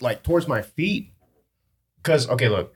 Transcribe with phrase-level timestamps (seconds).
[0.00, 1.12] like towards my feet.
[2.02, 2.72] Cause okay, look,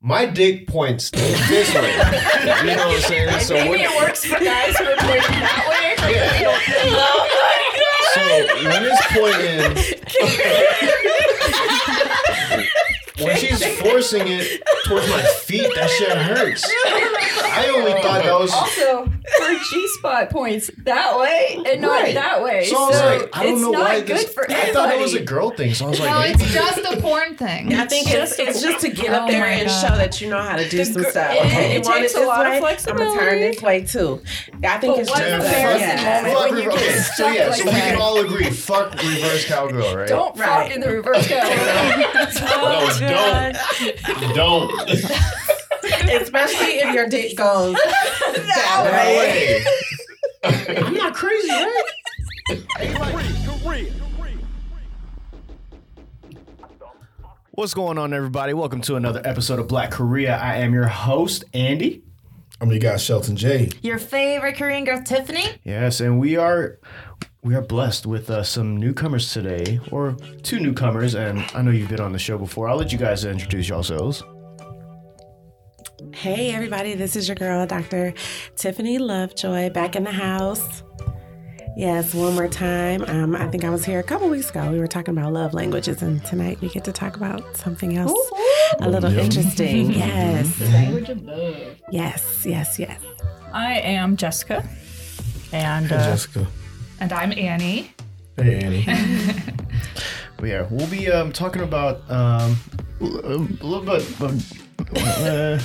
[0.00, 1.94] my dick points this way.
[2.44, 3.40] You know what I'm saying?
[3.40, 5.94] So Maybe when, it works for guys who are pointing that way.
[8.14, 8.22] so
[8.68, 9.72] when it's pointing,
[13.26, 16.64] when she's forcing it towards my feet, that shit hurts.
[17.56, 18.02] I only oh.
[18.02, 18.52] thought that was.
[18.52, 22.14] Also, for G spot points that way and not Right.
[22.14, 22.64] that way.
[22.66, 24.32] So I was like, I don't it's know not why good this.
[24.34, 26.52] for I thought it was a girl thing, so I was like, No, like, it's
[26.52, 27.72] just a porn thing.
[27.74, 29.80] I think it's, it's just to get oh up Oh there my and God.
[29.88, 31.32] show that you know how to do The some gr- stuff.
[31.32, 32.56] it- Okay, it you want takes a this lot of way?
[32.56, 33.18] I'm gonna flexibility.
[33.18, 34.22] turn this way too.
[34.64, 36.22] I think But it's what's just the a- embarrassing yeah.
[36.22, 37.92] moment Fuck when you rever- get okay, so stuck yeah, like so we that?
[37.92, 40.08] can all agree, fuck reverse cowgirl, right?
[40.08, 40.72] Don't fuck Right.
[40.72, 41.54] in the reverse cowgirl.
[42.54, 43.56] No, don't,
[44.08, 45.53] oh, don't.
[46.10, 49.64] Especially if your dick goes that No way.
[50.68, 50.76] way.
[50.76, 51.82] I'm not crazy, right?
[57.52, 58.52] What's going on, everybody?
[58.52, 60.36] Welcome to another episode of Black Korea.
[60.36, 62.02] I am your host, Andy.
[62.60, 63.70] I mean, you got Shelton J.
[63.82, 65.44] Your favorite Korean girl, Tiffany?
[65.64, 66.78] Yes, and we are
[67.42, 71.14] we are blessed with uh, some newcomers today, or two newcomers.
[71.14, 72.68] And I know you've been on the show before.
[72.68, 74.22] I'll let you guys introduce yourselves.
[76.12, 78.14] Hey everybody, this is your girl, Dr.
[78.56, 80.82] Tiffany Lovejoy, back in the house.
[81.76, 83.02] Yes, one more time.
[83.08, 84.70] Um, I think I was here a couple weeks ago.
[84.70, 88.12] We were talking about love languages, and tonight we get to talk about something else
[88.80, 89.92] a little interesting.
[89.94, 91.56] Yes, Language of love.
[91.90, 93.00] yes, yes, yes.
[93.52, 94.68] I am Jessica,
[95.52, 96.46] and Hey, uh, Jessica.
[97.00, 97.92] and I'm Annie.
[98.36, 98.86] Hey, Annie.
[100.36, 102.56] But yeah, we'll be um, talking about um,
[103.00, 104.02] a little bit.
[104.20, 104.63] Of,
[104.96, 105.58] uh,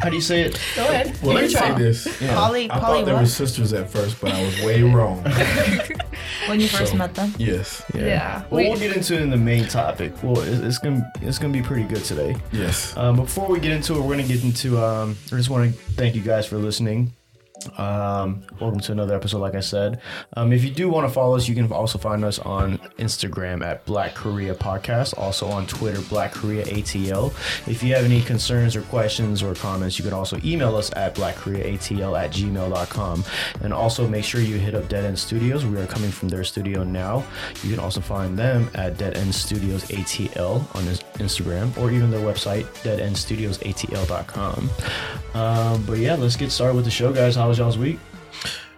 [0.00, 0.58] how do you say it?
[0.76, 1.16] Go ahead.
[1.22, 1.78] Well, let me Your say turn.
[1.78, 2.18] this.
[2.28, 5.24] Poly, I poly thought they were sisters at first, but I was way wrong.
[6.48, 7.34] When you first So- met them?
[7.38, 7.82] yes.
[7.94, 8.42] Yeah.
[8.50, 10.12] Well, we- we'll get into it in the main topic.
[10.22, 12.34] Well, it's, it's gonna it's gonna be pretty good today.
[12.50, 12.96] Yes.
[12.96, 14.78] Um, before we get into it, we're gonna get into.
[14.82, 17.12] Um, I just want to thank you guys for listening.
[17.76, 19.38] Um, welcome to another episode.
[19.38, 20.00] Like I said,
[20.36, 23.64] um, if you do want to follow us, you can also find us on Instagram
[23.64, 25.16] at Black Korea Podcast.
[25.18, 27.28] Also on Twitter, Black Korea ATL.
[27.68, 31.14] If you have any concerns or questions or comments, you can also email us at
[31.14, 33.24] blackkoreaatl at gmail.com.
[33.60, 35.66] And also make sure you hit up Dead End Studios.
[35.66, 37.24] We are coming from their studio now.
[37.62, 40.82] You can also find them at Dead End Studios ATL on
[41.18, 44.70] Instagram or even their website, Dead End deadendstudiosatl.com.
[45.34, 47.36] Um, but yeah, let's get started with the show, guys.
[47.36, 47.98] How was y'all's week?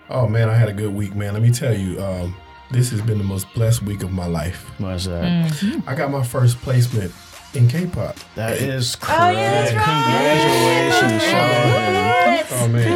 [0.08, 1.34] Oh man, I had a good week, man.
[1.34, 2.34] Let me tell you, um,
[2.70, 4.70] this has been the most blessed week of my life.
[4.80, 5.82] Was that?
[5.86, 7.12] I got my first placement
[7.52, 8.16] in K-pop.
[8.34, 9.72] That is Oh, yeah, that's.
[11.02, 11.82] Congratulations, Sean.
[12.54, 12.92] Oh man.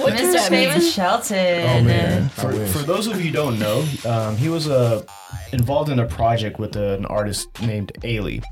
[0.00, 0.32] What does Mr.
[0.34, 0.48] that?
[0.48, 1.36] Famous Shelton.
[1.66, 2.28] Oh man.
[2.28, 5.02] For, for those of you who don't know, um, he was uh,
[5.52, 8.42] involved in a project with an artist named Ailee.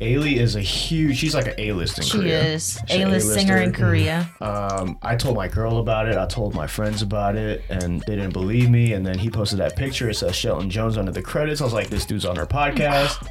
[0.00, 2.42] Ailee is a huge, she's like an A-list in She Korea.
[2.42, 2.80] is.
[2.86, 4.28] She's A-list singer in Korea.
[4.40, 6.16] Um, I told my girl about it.
[6.16, 8.92] I told my friends about it, and they didn't believe me.
[8.92, 10.08] And then he posted that picture.
[10.08, 11.60] It says Shelton Jones under the credits.
[11.60, 13.26] I was like, this dude's on her podcast.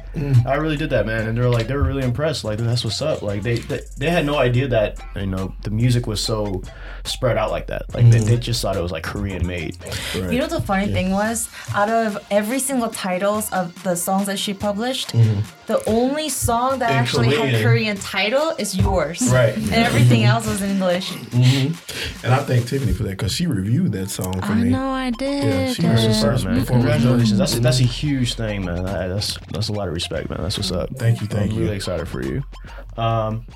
[0.46, 1.26] I really did that, man.
[1.26, 2.44] And they were like, they were really impressed.
[2.44, 3.22] Like, that's what's up.
[3.22, 6.62] Like, they they, they had no idea that you know the music was so
[7.04, 7.82] spread out like that.
[7.94, 9.76] Like, they, they just thought it was like Korean made.
[10.14, 10.32] Right.
[10.32, 14.38] You know the funny thing was, out of every single titles of the songs that
[14.38, 15.12] she published,
[15.66, 17.62] the only song that In actually had Korean.
[17.62, 19.22] Korean title is yours.
[19.32, 19.56] Right.
[19.56, 21.10] And everything else was in English.
[22.22, 24.68] and I thank Tiffany for that because she reviewed that song for I me.
[24.68, 25.44] know I did.
[25.44, 26.58] Yeah, she heard it What's up, first man?
[26.58, 27.38] before Congratulations.
[27.38, 28.84] That's that's a huge thing, man.
[28.84, 30.40] That- that's that's a lot of respect, man.
[30.42, 30.90] That's what's up.
[30.96, 31.56] Thank you, thank you.
[31.56, 31.64] I'm you.
[31.64, 32.42] really excited for you.
[32.98, 33.46] Um,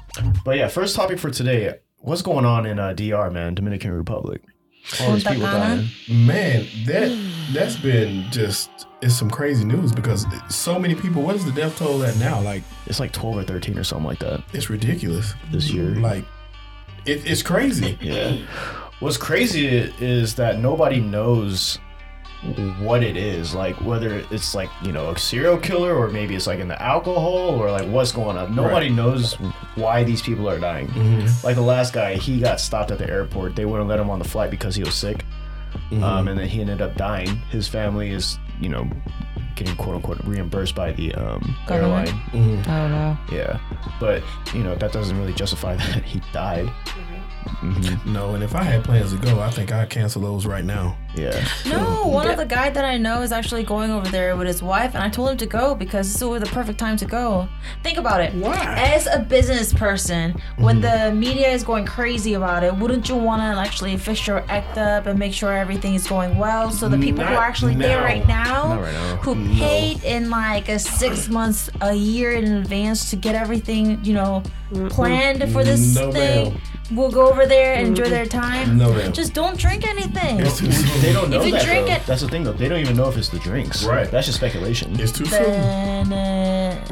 [0.46, 1.74] but yeah, first topic for today.
[1.98, 3.54] What's going on in uh, DR, man?
[3.54, 4.40] Dominican Republic.
[5.00, 5.88] All these people dying.
[6.08, 7.16] Man, that
[7.52, 8.70] that's been just
[9.00, 11.22] it's some crazy news because so many people.
[11.22, 12.40] What is the death toll at now?
[12.40, 15.34] Like It's like 12 or 13 or something like that it's ridiculous.
[15.50, 15.90] this year.
[15.96, 16.24] Like
[17.06, 17.98] it, it's crazy.
[18.00, 18.36] Yeah.
[19.00, 21.78] What's crazy is that nobody knows
[22.80, 23.54] what it is.
[23.54, 26.80] Like whether it's like you know a serial killer or maybe it's like in the
[26.82, 28.54] alcohol or like what's going on.
[28.54, 28.92] Nobody Right.
[28.96, 29.34] knows
[29.76, 30.88] why these people are dying.
[31.44, 33.54] Like the last guy, he got stopped at the airport.
[33.56, 35.24] They wouldn't let him on the flight because he was sick,
[35.92, 37.28] um, and then he ended up dying.
[37.50, 38.88] His family is you know
[39.54, 42.08] getting quote unquote reimbursed by the um, Government?
[42.34, 42.64] airline.
[42.66, 43.18] Oh no.
[43.30, 43.60] Yeah,
[44.00, 44.22] but
[44.54, 46.68] you know that doesn't really justify that he died.
[48.06, 50.96] No, and if I had plans to go, I think I'd cancel those right now.
[51.14, 51.46] Yeah.
[51.66, 54.62] No, one of the guy that I know is actually going over there with his
[54.62, 57.48] wife, and I told him to go because this was the perfect time to go.
[57.82, 58.34] Think about it.
[58.34, 58.56] Why?
[58.78, 63.40] As a business person, when the media is going crazy about it, wouldn't you want
[63.42, 66.98] to actually fix your act up and make sure everything is going well so the
[66.98, 69.16] people who are actually there right now, right now.
[69.16, 74.14] who paid in like a six months, a year in advance to get everything, you
[74.14, 74.42] know,
[74.88, 76.62] planned for this No, thing, ma'am.
[76.94, 78.76] Will go over there and enjoy their time.
[78.78, 79.12] No, ma'am.
[79.12, 80.40] Just don't drink anything.
[80.40, 81.00] It's too soon.
[81.02, 81.64] They don't know If you that.
[81.64, 81.92] drink though.
[81.94, 82.52] it- That's the thing, though.
[82.52, 83.84] They don't even know if it's the drinks.
[83.84, 84.10] Right.
[84.10, 84.98] That's just speculation.
[85.00, 85.42] It's too soon.
[85.42, 86.84] Then, uh,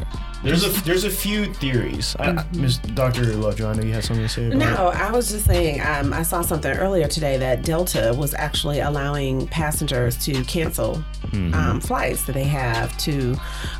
[0.43, 2.15] There's a there's a few theories.
[2.19, 2.79] I, I, Ms.
[2.79, 5.79] Doctor Lovejoy, I know you had something to say about No, I was just saying,
[5.81, 11.79] um, I saw something earlier today that Delta was actually allowing passengers to cancel um,
[11.81, 13.35] flights that they have to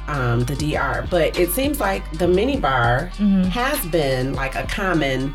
[0.07, 1.07] um, the DR.
[1.09, 3.09] But it seems like the minibar
[3.49, 5.33] has been like a common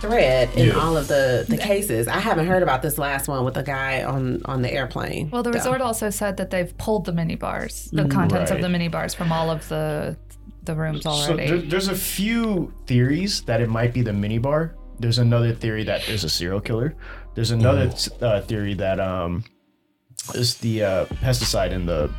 [0.00, 0.74] thread in Yeah.
[0.74, 2.06] all of the, the cases.
[2.08, 5.30] I haven't heard about this last one with the guy on, on the airplane.
[5.30, 5.58] Well, the though.
[5.58, 9.32] resort also said that they've pulled the mini bars, the contents of the minibars from
[9.32, 10.16] all of the
[10.64, 11.46] the rooms So already.
[11.48, 14.72] there, there's a few theories that it might be the minibar.
[15.00, 16.94] There's another theory that there's a serial killer.
[17.34, 19.44] There's another uh, theory that um
[20.34, 22.10] is the uh, pesticide in the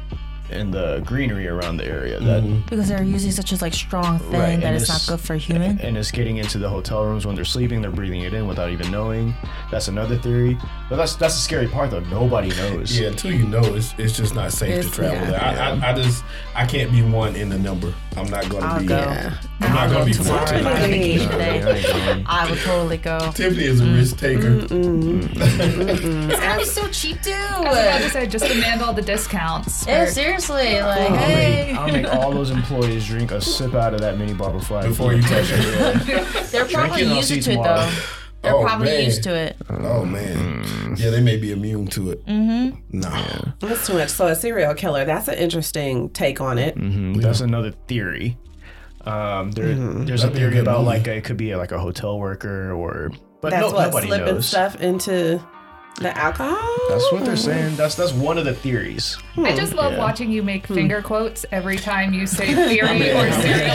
[0.51, 4.31] in the greenery around the area that because they're using such a like strong thing
[4.31, 5.77] Right, that and it's not it's- good for human.
[5.79, 7.83] and it's getting into the hotel rooms when they're sleeping.
[7.83, 9.35] They're breathing it in without even knowing.
[9.69, 10.57] That's another theory.
[10.89, 11.99] But that's that's the scary part though.
[11.99, 12.99] Nobody knows.
[12.99, 15.29] Yeah, until you know, it's, it's just not safe It's- to travel yeah.
[15.29, 15.41] there.
[15.43, 16.23] I, I, I just
[16.55, 17.93] I can't be one in the number.
[18.19, 18.85] I'm not going to I'll be.
[18.87, 18.97] go.
[18.97, 19.37] Yeah.
[19.61, 20.45] I'm not going to be tomorrow.
[20.45, 20.65] fourteen.
[20.65, 21.63] I have vacation Yeah, day.
[21.63, 22.23] I ain't going.
[22.27, 23.31] I would totally go.
[23.33, 24.59] Tiffany is a risk taker.
[24.61, 27.31] It's gonna be so cheap too.
[27.31, 29.85] I was about to say, just demand all the discounts.
[29.87, 33.73] Yeah, for- seriously, like, I'll hey, make, I'll make all those employees drink a sip
[33.73, 36.47] out of that mini bar before I Before you touch it.
[36.51, 37.91] they're probably it used to it though.
[38.41, 39.03] They're Oh, probably man.
[39.05, 39.57] used to it.
[39.69, 42.25] Oh man, yeah, they may be immune to it.
[42.25, 42.77] Mm-hmm.
[42.99, 43.09] No,
[43.59, 44.09] That's too much.
[44.09, 46.75] So a serial killer, that's an interesting take on it.
[46.75, 47.13] Mm-hmm.
[47.19, 48.37] That's another theory.
[49.05, 50.85] Um, there, there's That'd a be a theory about movie.
[50.99, 54.25] like it could be like a hotel worker or, but That's no, what nobody slipping
[54.35, 54.45] knows.
[54.47, 55.41] stuff into
[55.95, 56.57] the alcohol.
[56.89, 57.75] That's what they're saying.
[57.75, 59.17] That's that's one of the theories.
[59.37, 59.97] I just love Yeah.
[59.99, 63.67] watching you make finger quotes every time you say theory or serial killer.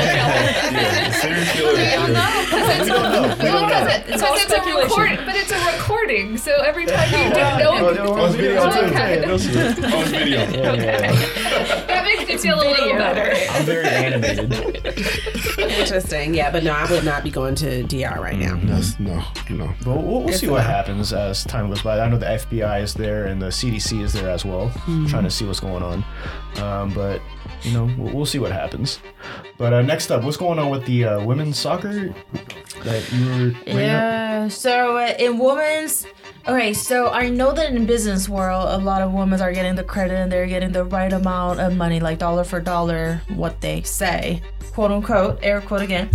[0.73, 1.75] yeah, serial killer.
[1.75, 4.89] Because it's, a, well, because it- It's all because it's a speculation.
[4.89, 6.37] recording, but it's a recording.
[6.39, 7.41] So every time you do
[7.95, 8.87] know, On video Oh, too.
[8.87, 9.25] okay.
[9.25, 10.47] On video.
[10.47, 11.94] that
[12.27, 13.35] makes me feel a little better.
[13.51, 14.53] I'm very animated.
[15.59, 16.35] Interesting.
[16.35, 18.59] Yeah, but no, I would not be going to DR right now.
[18.65, 19.73] That's, no, no.
[19.85, 20.65] But we'll, we'll see what know.
[20.65, 22.01] happens as time goes by.
[22.01, 24.71] I know the FBI is there and the CDC is there as well,
[25.09, 26.05] trying to see what's going on.
[26.57, 27.21] Um, but
[27.63, 29.01] you know, we'll, we'll see what happens.
[29.57, 32.15] But uh, next up, what's going on with the uh, women's soccer
[32.83, 33.51] that you were?
[33.65, 33.77] bringing up?
[33.77, 34.49] Yeah.
[34.49, 36.07] So uh, in women's,
[36.47, 36.73] okay.
[36.73, 40.15] So I know that in business world, a lot of women are getting the credit
[40.15, 44.43] and they're getting the right amount of money, like dollar for dollar, what they say,
[44.73, 46.11] quote unquote, air quote again.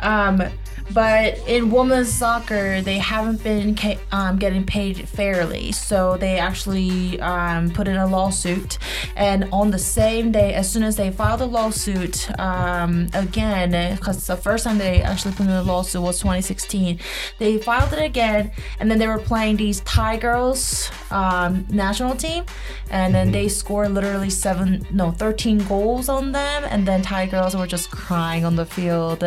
[0.00, 0.42] Um,
[0.92, 5.72] but in women's soccer, they haven't been ca- um, getting paid fairly.
[5.72, 8.78] So they actually um, put in a lawsuit.
[9.16, 14.26] And on the same day, as soon as they filed a lawsuit, um, again, because
[14.26, 16.98] the first time they actually put in a lawsuit was 2016,
[17.38, 18.52] they filed it again.
[18.78, 22.44] And then they were playing these Thai girls um, national team.
[22.90, 26.64] And then they scored literally seven, no, 13 goals on them.
[26.68, 29.24] And then Thai girls were just crying on the field.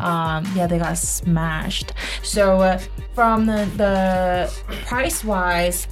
[0.00, 1.92] Um, yeah, they got smashed.
[2.22, 2.78] So uh,
[3.14, 4.52] from the, the
[4.86, 5.86] price wise,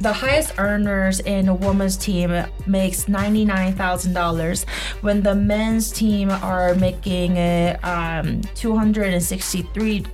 [0.00, 4.64] the highest earners in a women's team makes ninety-nine thousand dollars,
[5.00, 10.04] when the men's team are making uh, um, two hundred and sixty-three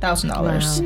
[0.00, 0.76] thousand dollars.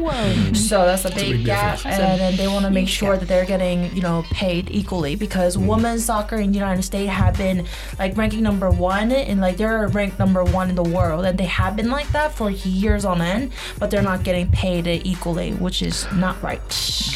[0.68, 1.98] So that's a big, big gap, difference.
[1.98, 5.58] and then they want to make sure that they're getting you know paid equally because
[5.58, 7.66] women's soccer in the United States have been
[7.98, 11.46] like ranking number one and like they're ranked number one in the world, and they
[11.46, 15.82] have been like that for years on end, but they're not getting paid equally, which
[15.82, 16.60] is not right.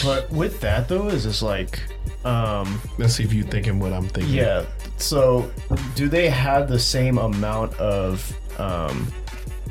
[0.04, 1.80] But with that though, is it's like,
[2.24, 4.34] um, Let's see if you're thinking what I'm thinking.
[4.34, 4.64] yeah.
[4.96, 5.50] So,
[5.96, 9.12] do they have the same amount of um,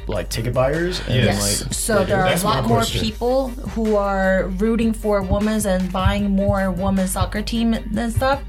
[0.08, 1.00] like ticket buyers?
[1.08, 1.62] And Yes.
[1.64, 3.02] Like, So there are a lot more question.
[3.02, 8.42] people who are rooting for women's and buying more women's soccer team and stuff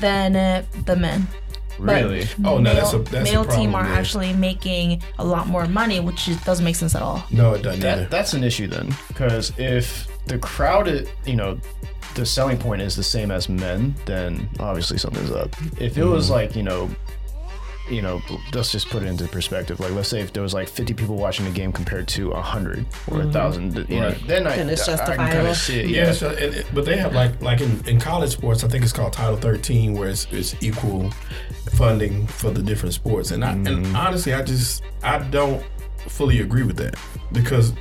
[0.00, 1.26] than uh, the men.
[1.78, 2.26] But really?
[2.42, 3.92] Oh, no, male, that's a- that's a male team are there.
[3.94, 7.22] actually making a lot more money, which doesn't make sense at all.
[7.30, 7.80] No, it doesn't.
[7.80, 11.58] That, that's an issue then, because if the crowd, i- you know,
[12.14, 15.54] the selling point is the same as men, then obviously something's up.
[15.78, 16.88] If it was like, you know,
[17.88, 18.20] you know,
[18.52, 19.80] let's just put it into perspective.
[19.80, 22.78] Like, let's say if there was like 50 people watching the game compared to 100
[22.78, 23.16] or a mm-hmm.
[23.24, 24.26] 1,000, you know, Right.
[24.26, 25.90] then I, Then it's I- I can kind of see it.
[25.90, 26.12] Yeah, Yeah.
[26.12, 28.92] so, and, it- but they have like like in, in college sports, I think it's
[28.92, 31.10] called Title 13, where it's, it's equal
[31.72, 33.30] funding for the different sports.
[33.30, 33.96] And I and mm-hmm.
[33.96, 35.64] honestly, I just I don't
[36.08, 36.96] fully agree with that
[37.32, 37.72] because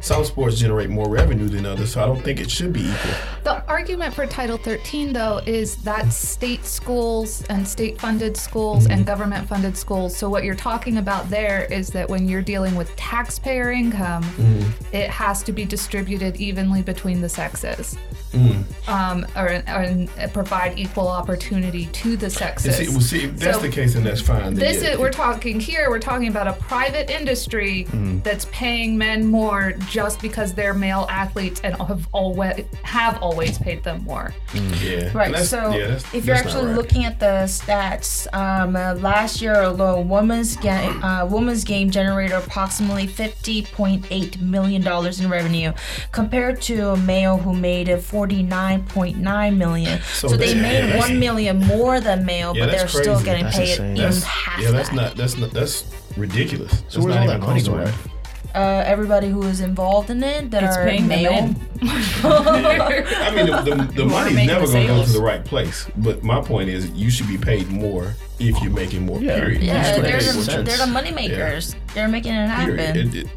[0.00, 3.10] some sports generate more revenue than others, so I don't think it should be equal.
[3.44, 8.94] The argument for Title 13, though, is that state schools and state funded schools and
[8.94, 9.04] mm-hmm.
[9.04, 10.16] government funded schools.
[10.16, 14.94] So, what you're talking about there is that when you're dealing with taxpayer income, mm-hmm.
[14.94, 17.96] it has to be distributed evenly between the sexes.
[18.32, 18.88] Mm.
[18.88, 22.76] Um, or, or provide equal opportunity to the sexes.
[22.76, 24.54] see, well, see, if that's So- the case, and that's fine.
[24.54, 25.88] This yeah, is we're talking here.
[25.88, 28.22] We're talking about a private industry mm.
[28.22, 33.82] that's paying men more just because they're male athletes and have always have always paid
[33.84, 34.32] them more.
[34.80, 35.10] yeah.
[35.12, 35.36] Right.
[35.38, 36.76] So yeah, that's- if you're actually right.
[36.76, 42.36] looking at the stats, um, uh, last year alone, women's game, uh, women's game generated
[42.36, 45.72] approximately fifty point eight million dollars in revenue,
[46.12, 50.00] compared to a male who made forty nine point nine million.
[50.12, 52.92] So, So they that- made that's- one million more than male, Yeah, but they're that's
[52.98, 53.86] still getting That's paid insane.
[53.90, 54.94] in That's, half yeah, that's that.
[54.94, 55.84] not that's not that's
[56.16, 56.70] ridiculous.
[56.72, 58.13] So That's where's not all even that money close to going?
[58.54, 58.60] Right.
[58.80, 61.32] Uh, everybody who is involved in it that It's are paying male.
[61.32, 61.60] men.
[61.82, 65.86] I mean, the, the, the money's never going to go to the right place.
[65.96, 69.20] But my point is, you should be paid more if you're making more.
[69.20, 69.36] Yeah.
[69.36, 69.62] Period.
[69.62, 70.44] Yeah, they're paid makes more.
[70.44, 70.68] the, sense.
[70.68, 71.74] they're the money makers.
[71.94, 72.76] They're making it happen.
[72.76, 72.96] Period.
[72.96, 73.28] It- it-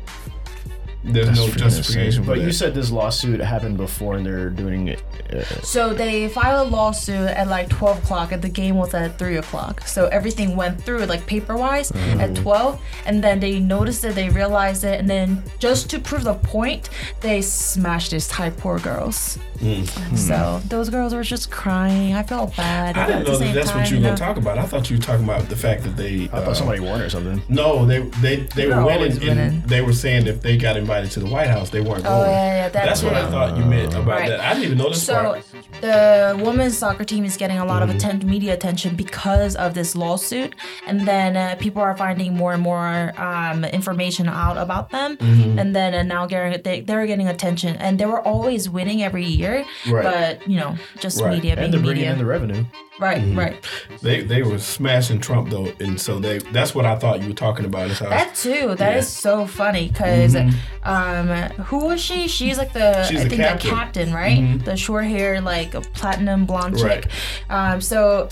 [1.14, 5.02] there's That's no justification But you said this lawsuit happened before, and they're doing it.
[5.34, 9.18] Uh, So they filed a lawsuit at like 12 o'clock, and the game was at
[9.18, 9.82] 3 o'clock.
[9.88, 12.80] So everything went through, like paper wise, at 12.
[13.06, 16.90] And then they noticed it, they realized it, and then just to prove the point,
[17.22, 19.38] they smashed these Thai poor girls.
[20.16, 22.14] So those girls were just crying.
[22.14, 22.98] I felt bad.
[22.98, 24.58] I didn't know that same that's what you were know, going to talk about.
[24.58, 26.30] I thought you were talking about the fact that they.
[26.32, 27.42] I uh, thought somebody won or something.
[27.50, 29.54] No, they they they They're were always winning, winning.
[29.62, 32.10] and they were saying if they got invited to the White House, they weren't Oh,
[32.22, 32.32] going.
[32.32, 34.30] yeah, yeah, that That's what I thought you meant about Right.
[34.30, 34.40] that.
[34.40, 35.46] I didn't even know this So part.
[35.82, 39.96] the women's soccer team is getting a lot of atten- media attention because of this
[39.96, 40.56] lawsuit,
[40.88, 45.76] and then uh, people are finding more and more um, information out about them, and
[45.76, 49.66] then uh, now getting they, they're getting attention, and they were always winning every year,
[49.88, 50.04] Right.
[50.04, 51.34] but you know just Right.
[51.36, 52.64] media And being they're bringing media, in the revenue.
[53.00, 53.64] Right, right.
[54.02, 57.34] They they were smashing Trump though, and so they that's what I thought you were
[57.34, 57.90] talking about.
[57.90, 58.76] Is how That too.
[58.76, 59.32] That is Yeah.
[59.32, 60.36] so funny because
[60.84, 61.28] um,
[61.68, 62.28] who was she?
[62.28, 63.70] She's like the She's I the think captain.
[63.70, 64.66] the captain, right?
[64.66, 67.04] The short hair, like a platinum blonde Right.
[67.04, 67.12] chick.
[67.50, 68.30] Um, so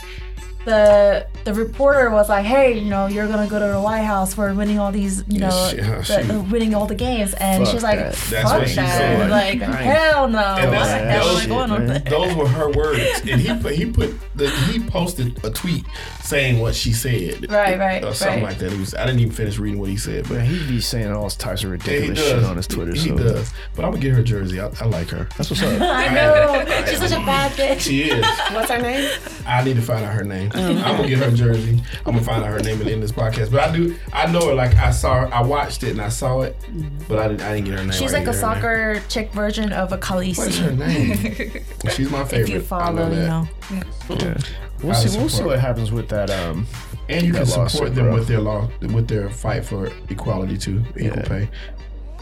[0.65, 4.34] the the reporter was like, "Hey, you know, you're gonna go to the White House
[4.34, 7.36] for winning all these, you Yeah, know, she- the- she- the winning all the games,"
[7.36, 8.13] and she's like, that.
[8.13, 9.29] That's "Fuck what she that!" said.
[9.29, 12.69] Like, hell no, And what that's- the hell those shit, going on Those were her
[12.72, 15.86] words, and he put he put the, he posted a tweet
[16.22, 18.50] saying what she said, Right, right, or something right.
[18.51, 18.74] like that.
[18.74, 21.12] It was I didn't even finish reading what he said, but Man, he'd be saying
[21.12, 22.94] all types of ridiculous does shit on his Twitter.
[22.94, 24.60] He so does, but I'm gonna get her jersey.
[24.60, 25.27] I, I like her.
[25.38, 25.82] that's what's up.
[25.82, 27.80] I know she's such a bad bitch.
[27.82, 28.25] She is.
[28.51, 29.10] What's her name?
[29.46, 30.51] I need to find out her name.
[30.54, 31.82] I'm gonna get her jersey.
[32.06, 33.51] I'm gonna find out her name and end this podcast.
[33.51, 33.96] But I do.
[34.13, 34.54] I know her.
[34.56, 35.34] Like I saw her.
[35.34, 36.56] I watched it and I saw it,
[37.08, 37.42] but I didn't.
[37.42, 37.92] I didn't get her name.
[37.92, 39.01] She's like a didn't get her name.
[39.01, 41.15] soccer chick version of a What's her name?
[41.92, 42.44] She's my favorite.
[42.44, 43.27] If you I follow, you that.
[43.27, 43.48] know.
[44.25, 44.38] Yeah.
[44.84, 45.17] We'll How see.
[45.20, 46.29] We'll see what happens with that.
[46.29, 46.67] Um,
[47.10, 48.15] And you can support them bro.
[48.15, 51.27] with their law, with their fight for equality too, equal Yeah.
[51.27, 51.50] pay.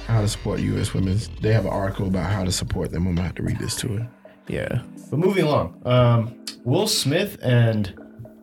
[0.07, 0.93] How to support U.S.
[0.93, 1.17] women?
[1.41, 3.07] They have an article about how to support them.
[3.07, 4.03] I'm gonna have to read this to it.
[4.47, 4.81] yeah.
[5.09, 5.81] But moving along.
[5.85, 7.93] Um, Will Smith and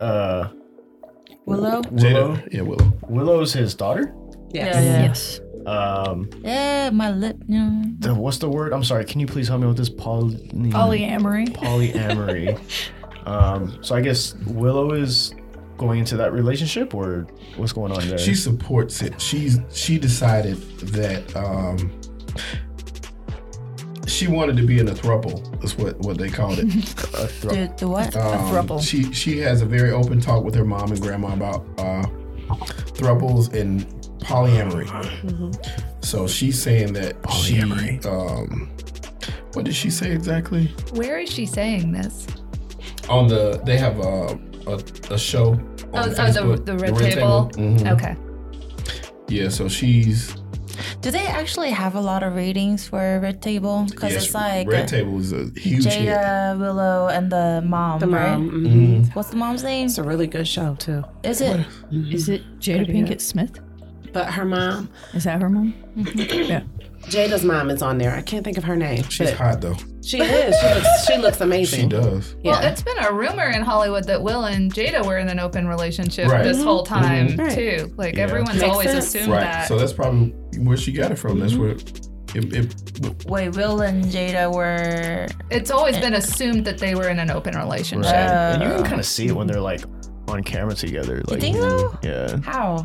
[0.01, 0.49] uh,
[1.47, 1.83] Willow.
[1.91, 2.37] Willow.
[2.37, 2.93] Jada, yeah, Willow.
[3.09, 4.15] Willow's his daughter.
[4.53, 4.75] Yes.
[4.75, 5.03] Yeah, yeah.
[5.07, 5.41] Yes.
[5.67, 7.37] Um, Yeah, my lip.
[7.47, 7.83] You know.
[7.99, 8.73] the, what's the word?
[8.73, 9.05] I'm sorry.
[9.05, 9.91] Can you please help me with this?
[9.91, 11.49] Poly, Polyamory.
[11.55, 12.59] polyamory.
[13.27, 15.35] um, so I guess Willow is
[15.79, 18.19] going into that relationship, or what's going on there?
[18.19, 19.21] She supports it.
[19.21, 20.57] She's she decided
[20.93, 21.91] that um,
[24.07, 25.51] she wanted to be in a throuple.
[25.61, 26.65] That's what what they called it.
[26.67, 28.15] a thro- The, the what?
[28.17, 28.83] Um, a throuple.
[28.83, 32.05] She she has a very open talk with her mom and grandma about uh,
[32.95, 33.87] thruples and
[34.21, 34.87] polyamory.
[36.05, 38.03] So she's saying that Polyamory.
[38.03, 38.69] She, um,
[39.53, 40.67] what did she say exactly?
[40.93, 42.27] Where is she saying this?
[43.11, 44.75] On the they have a a,
[45.15, 45.53] a show.
[45.53, 47.51] On Oh, oh the, Facebook, the red table.
[47.55, 47.91] Mhm.
[47.93, 48.15] Okay.
[49.29, 50.35] Yeah, so she's
[51.03, 53.87] Do they actually have a lot of ratings for Red Table?
[53.91, 56.09] Because yes, it's like Red Table is a huge hit.
[56.09, 58.37] Jada, Willow, and the mom, The right?
[58.39, 58.51] mom.
[58.51, 59.05] mhm.
[59.07, 59.15] Mhm.
[59.15, 59.87] What's the mom's name?
[59.87, 61.03] It's a really good show too.
[61.23, 61.67] Is it?
[61.93, 63.21] Is it Jada Pinkett.
[63.21, 63.59] Smith?
[64.13, 65.75] But her mom, Is that her mom?
[65.97, 66.63] yeah.
[67.05, 68.15] Jada's mom, is on there.
[68.15, 69.03] I can't think of her name.
[69.05, 69.75] She's hot though.
[70.05, 70.55] She is.
[70.61, 71.07] She looks.
[71.07, 71.81] She looks amazing.
[71.83, 72.37] She does.
[72.43, 72.53] Yeah.
[72.53, 75.67] Well, it's been a rumor in Hollywood that Will and Jada were in an open
[75.67, 76.45] relationship Right.
[76.45, 77.39] this whole time Mhm.
[77.39, 77.55] Right.
[77.55, 77.95] too.
[77.97, 78.23] Like Yeah.
[78.25, 79.07] everyone's Makes always sense.
[79.07, 79.41] assumed Right.
[79.43, 79.69] that.
[79.69, 81.41] So that's probably where she got it from.
[81.41, 82.01] That's where it,
[82.35, 82.75] it,
[83.27, 85.27] Wait, Will and Jada were.
[85.51, 88.13] it's always been assumed that they were in an open relationship.
[88.15, 89.83] and you can kind of see it when they're like
[90.29, 91.23] on camera together.
[91.27, 91.99] Like, think so?
[92.05, 92.37] Yeah.
[92.45, 92.85] How?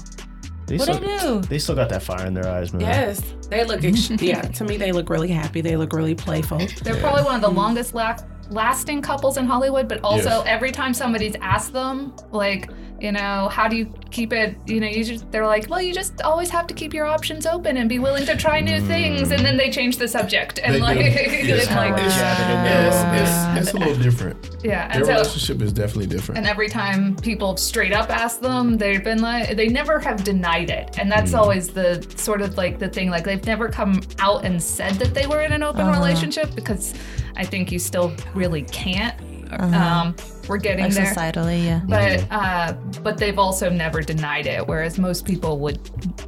[0.67, 1.41] They What still, I do?
[1.41, 2.81] they still got that fire in their eyes, man.
[2.81, 3.83] Yes, they look.
[3.83, 5.61] Ex- yeah, to me, they look really happy.
[5.61, 6.57] They look really playful.
[6.83, 8.17] They're probably one of the longest la-
[8.49, 10.43] lasting couples in Hollywood, but also Yes.
[10.47, 12.69] every time somebody's asked them, like,
[12.99, 15.93] you know, how do you keep it, you know, you just, they're like, well, you
[15.93, 19.31] just always have to keep your options open and be willing to try new things.
[19.31, 20.59] And then they change the subject.
[20.63, 21.69] And They like, it's Yes.
[21.71, 23.21] like, It's- Jab it in there Yeah, a little bit.
[23.21, 24.57] it's, it's, it's a little different.
[24.63, 24.87] yeah.
[24.87, 26.37] Their And so, relationship is definitely different.
[26.39, 30.69] and every time people straight up ask them, they've been like, they never have denied
[30.69, 30.97] it.
[30.97, 31.39] And that's mm.
[31.39, 35.13] always the sort of like the thing, like they've never come out and said that
[35.13, 35.99] they were in an open uh-huh.
[35.99, 36.93] relationship because
[37.35, 39.15] I think you still really can't.
[39.51, 40.15] Um,
[40.47, 41.13] we're getting Like there.
[41.13, 41.81] societally, yeah.
[41.87, 45.79] But uh, but they've also never denied it, whereas most people would,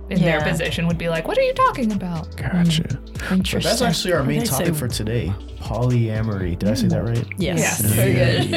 [0.10, 2.84] in their position, would be like, "What are you talking about?" Gotcha.
[2.84, 3.70] But Interesting.
[3.70, 5.34] that's actually our main They say- topic for today.
[5.60, 6.58] Polyamory.
[6.58, 7.26] Did I say that right?
[7.38, 7.60] Yes.
[7.60, 7.82] Yes.
[7.82, 8.54] Very good.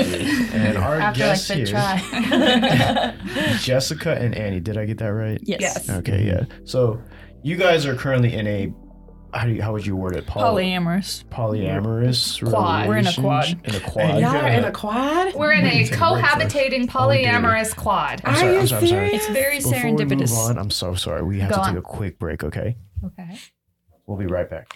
[0.54, 3.14] And our After guests the here, try.
[3.60, 4.60] Jessica and Annie.
[4.60, 5.40] Did I get that right?
[5.42, 5.60] Yes.
[5.60, 5.90] Yes.
[5.90, 6.44] Okay, yeah.
[6.64, 7.00] So
[7.42, 8.72] you guys are currently in a
[9.32, 10.26] how do you, how would you word it?
[10.26, 11.24] Poly- Polyamorous.
[11.26, 12.88] polyamorous Quad.
[12.88, 13.48] We're in a quad.
[13.64, 14.20] In a quad.
[14.20, 15.34] Y'all are in a quad.
[15.34, 18.20] We're in a take a break cohabitating oh, polyamorous quad.
[18.24, 19.08] I'm Are sorry, you I'm sorry, I'm sorry.
[19.08, 19.24] serious?
[19.24, 20.36] It's very Before we move serendipitous.
[20.48, 21.22] on, I'm so sorry.
[21.22, 21.68] We have Go to on.
[21.74, 22.76] take a quick break, okay?
[23.04, 23.38] Okay.
[24.06, 24.68] We'll be right back.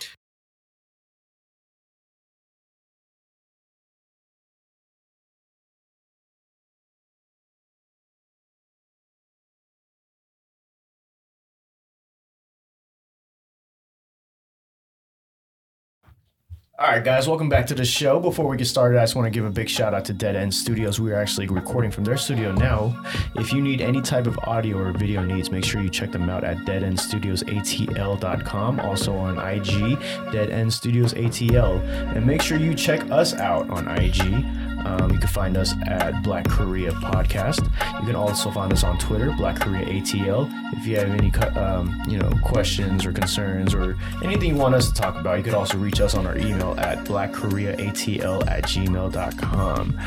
[16.77, 18.19] All right, guys, welcome back to the show.
[18.19, 20.35] Before we get started, I just want to give a big shout out to Dead
[20.35, 20.99] End Studios.
[20.99, 23.01] We are actually recording from their studio now.
[23.37, 26.29] If you need any type of audio or video needs, make sure you check them
[26.29, 28.81] out at deadendstudiosatl.com.
[28.81, 30.01] Also on IG,
[30.33, 31.81] Dead End Studios ATL.
[32.17, 34.45] And make sure you check us out on IG.
[34.85, 37.65] Um, you can find us at Black Korea Podcast.
[38.01, 40.51] You can also find us on Twitter, Black Korea ATL.
[40.75, 44.89] If you have any, um, you know, questions or concerns or anything you want us
[44.89, 50.01] to talk about, you could also reach us on our email at blackkoreaatl at gmail.com.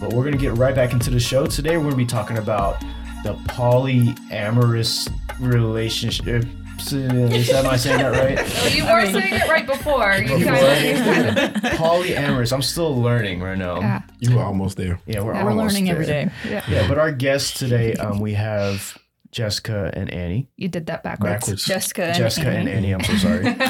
[0.00, 1.76] But we're gonna get right back into the show today.
[1.76, 2.80] We're gonna be talking about
[3.24, 5.10] the polyamorous
[5.40, 6.44] relationship.
[6.80, 8.38] Is that am I saying that right?
[8.54, 10.14] Well, you were saying it right before.
[10.14, 11.62] You kind of.
[11.78, 12.52] polyamorous.
[12.52, 13.80] I'm still learning right now.
[13.80, 14.02] Yeah.
[14.20, 15.00] You were almost there.
[15.06, 16.32] Yeah, we're, We're almost learning every there.
[16.44, 16.62] day.
[16.68, 18.96] Yeah, but our guest today, um, we have
[19.30, 20.48] Jessica and Annie.
[20.56, 21.32] You did that backwards.
[21.40, 21.64] Backwards.
[21.64, 22.92] Jessica and Jessica and Annie.
[22.92, 22.94] Annie.
[22.94, 23.46] I'm so sorry.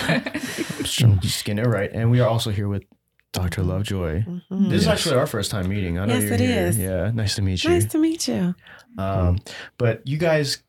[0.78, 1.90] I'm just- just getting it right.
[1.92, 2.84] And we are also here with
[3.32, 3.62] Dr.
[3.62, 4.24] Lovejoy.
[4.50, 5.98] This is actually our first time meeting.
[5.98, 6.66] I know Yes, you're it here.
[6.66, 6.78] is.
[6.78, 7.70] Yeah, nice to meet you.
[7.70, 8.54] Nice to meet you.
[8.96, 9.38] Um,
[9.76, 10.62] but you guys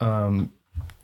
[0.00, 0.52] um,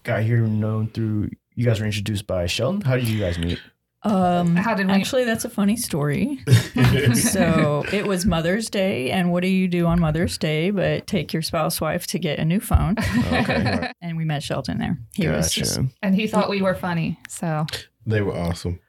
[0.05, 1.31] got here known through.
[1.55, 2.81] You guys were introduced by Shelton.
[2.83, 3.59] How did you guys meet?
[4.03, 6.39] Um, How did we- Actually, that's a funny story.
[7.15, 11.33] so it was Mother's Day, and what do you do on Mother's Day but take
[11.35, 12.97] your spouse wife to get a new phone?
[13.31, 14.99] Okay, and we met Shelton there.
[15.15, 15.79] He was just.
[16.03, 17.19] And he thought we were funny.
[17.29, 17.67] So
[18.07, 18.81] They were awesome.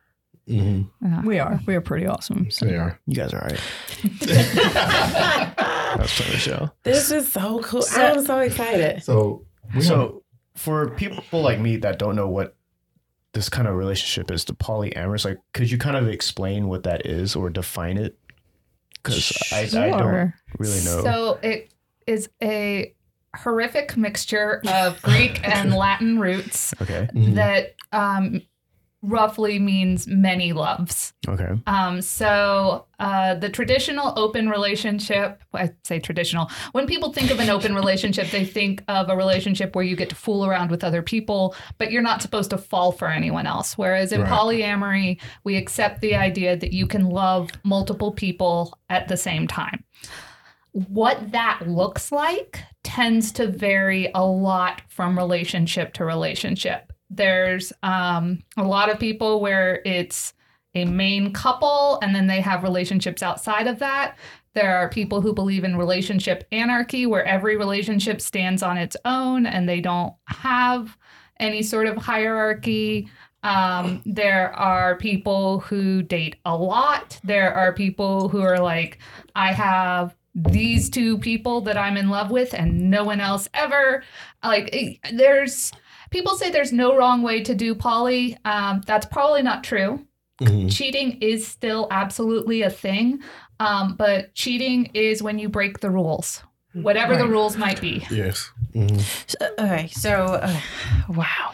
[0.47, 0.84] hmm
[1.26, 1.60] we are.
[1.65, 2.50] We are pretty awesome.
[2.50, 2.65] So.
[2.65, 3.00] They are.
[3.08, 3.60] You guys are right.
[5.97, 6.69] That's funny, show.
[6.84, 7.84] This is so cool.
[7.91, 9.04] I'm so excited.
[9.04, 10.24] So, we have, So,
[10.56, 12.56] for people like me that don't know what
[13.34, 17.06] this kind of relationship is, the polyamorous, like, could you kind of explain what that
[17.06, 18.17] is or define it?
[18.96, 21.02] Because I, I don't really know.
[21.04, 21.74] So it
[22.06, 22.94] is a
[23.36, 27.08] horrific mixture of Greek and Latin roots okay.
[27.13, 28.41] That um,
[29.04, 31.14] roughly means many loves.
[31.28, 31.50] Okay.
[31.66, 37.50] Um, so uh, the traditional open relationship, I say traditional, when people think of an
[37.50, 41.02] open relationship, they think of a relationship where you get to fool around with other
[41.02, 43.78] people, but you're not supposed to fall for anyone else.
[43.78, 44.32] Whereas in Right.
[44.32, 49.84] polyamory, we accept the idea that you can love multiple people at the same time.
[50.74, 56.90] What that looks like tends to vary a lot from relationship to relationship.
[57.13, 60.34] There's um, a lot of people where it's
[60.74, 64.17] a main couple and then they have relationships outside of that.
[64.54, 69.45] There are people who believe in relationship anarchy where every relationship stands on its own
[69.45, 70.97] and they don't have
[71.39, 73.10] any sort of hierarchy.
[73.43, 77.19] Um, there are people who date a lot.
[77.24, 79.00] There are people who are like,
[79.36, 84.04] I have these two people that I'm in love with and no one else ever.
[84.43, 85.71] Like, eh, there's
[86.12, 88.38] people say there's no wrong way to do poly.
[88.45, 90.06] Um, that's probably not true
[90.41, 90.71] Mhm.
[90.71, 93.19] cheating is still absolutely a thing
[93.60, 96.41] um, but cheating is when you break the rules
[96.74, 98.50] whatever the rules might be Yes.
[98.74, 98.97] hmm
[99.28, 100.10] So, okay, so
[100.41, 100.60] uh,
[101.10, 101.54] wow,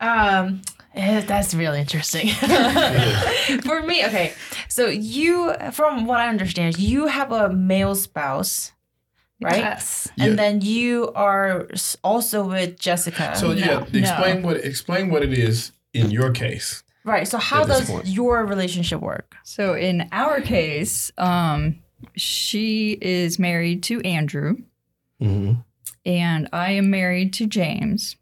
[0.00, 0.60] um,
[0.94, 2.28] eh, that's really interesting
[3.64, 4.04] for me.
[4.04, 4.34] Okay,
[4.68, 8.72] so you, from what I understand, you have a male spouse
[9.40, 9.58] right?
[9.58, 10.08] Yes.
[10.16, 10.26] Yeah.
[10.26, 11.68] And then you are
[12.04, 13.34] also with Jessica.
[13.36, 13.98] So yeah, no.
[13.98, 16.82] explain what explain what it is in your case.
[17.04, 17.26] right.
[17.26, 18.06] So how does point.
[18.06, 19.36] your relationship work?
[19.44, 21.80] So in our case, um,
[22.16, 24.56] she is married to Andrew,
[25.20, 25.60] Mm-hmm.
[26.06, 28.16] and I am married to James.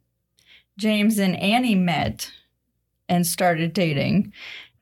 [0.76, 2.32] James and Annie met
[3.08, 4.32] and started dating,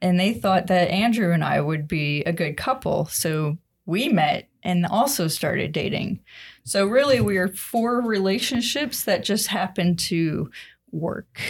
[0.03, 3.07] and they thought that Andrew and I would be a good couple.
[3.07, 6.21] So we met and also started dating.
[6.65, 10.51] So really, we are four relationships that just happened to
[10.91, 11.41] work.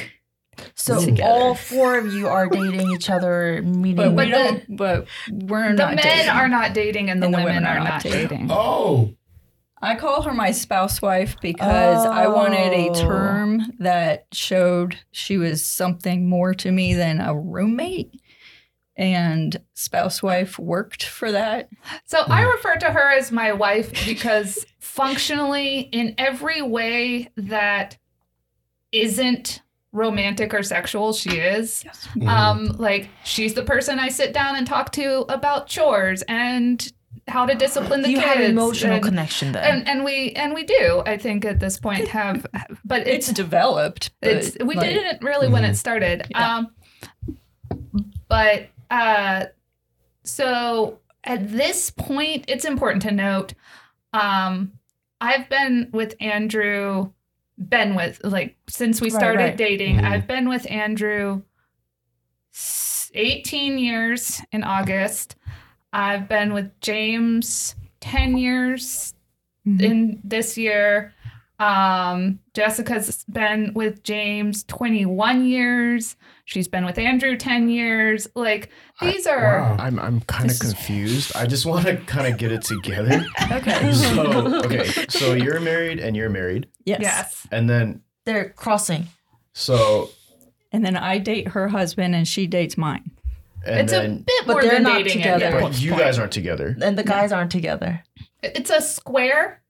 [0.74, 1.28] So Together.
[1.30, 3.96] all four of you are dating each other, meeting.
[3.96, 4.76] But we But don't.
[4.76, 5.94] But we're The not.
[5.96, 6.28] men dating.
[6.30, 8.48] are not dating and the, And the women, women are, are not not dating.
[8.50, 9.14] Oh,
[9.82, 12.94] I call her my spouse wife because I wanted a Oh.
[12.94, 18.10] term that showed she was something more to me than a roommate.
[18.96, 21.68] And spouse wife worked for that.
[22.06, 27.98] So I refer to her as my wife because functionally, in every way that
[28.92, 29.60] isn't
[29.92, 31.84] romantic or sexual, she is.
[31.84, 32.08] yes.
[32.26, 36.90] Um, like she's the person I sit down and talk to about chores and
[37.28, 38.26] how to discipline the you kids.
[38.28, 39.64] have emotional and, connection then.
[39.64, 41.02] and and we and we do.
[41.04, 42.46] I think at this point have,
[42.84, 44.10] but It's it's developed.
[44.20, 46.26] But it's we like, didn't really when it started.
[46.30, 46.56] Yeah.
[46.58, 46.68] Um,
[48.28, 49.46] but uh,
[50.22, 53.54] so at this point, it's important to note.
[54.12, 54.72] Um,
[55.20, 57.10] I've been with Andrew,
[57.58, 59.56] been with like since we started right.
[59.56, 59.96] dating.
[59.96, 60.04] Mhm.
[60.04, 61.42] I've been with Andrew
[63.14, 65.36] 18 years in August.
[65.92, 69.14] I've been with James 10 years
[69.66, 69.82] Mhm.
[69.82, 71.14] in this year.
[71.58, 76.16] Um, Jessica's been with James 21 years.
[76.46, 78.28] She's been with Andrew 10 years.
[78.36, 78.70] Like
[79.02, 79.76] these are wow.
[79.78, 81.36] I'm I'm kind of This is- confused.
[81.36, 83.24] I just want to kind of get it together.
[83.52, 83.92] Okay.
[83.92, 87.00] So okay, so you're married and you're married, yes.
[87.02, 87.46] yes.
[87.50, 89.06] and then They're crossing.
[89.52, 90.10] so
[90.72, 93.10] And then I date her husband and she dates mine.
[93.64, 95.60] and It's a then bit But more they're than not dating together.
[95.60, 96.76] But you guys aren't together.
[96.80, 98.02] And the guys aren't together.
[98.42, 99.62] It's a square.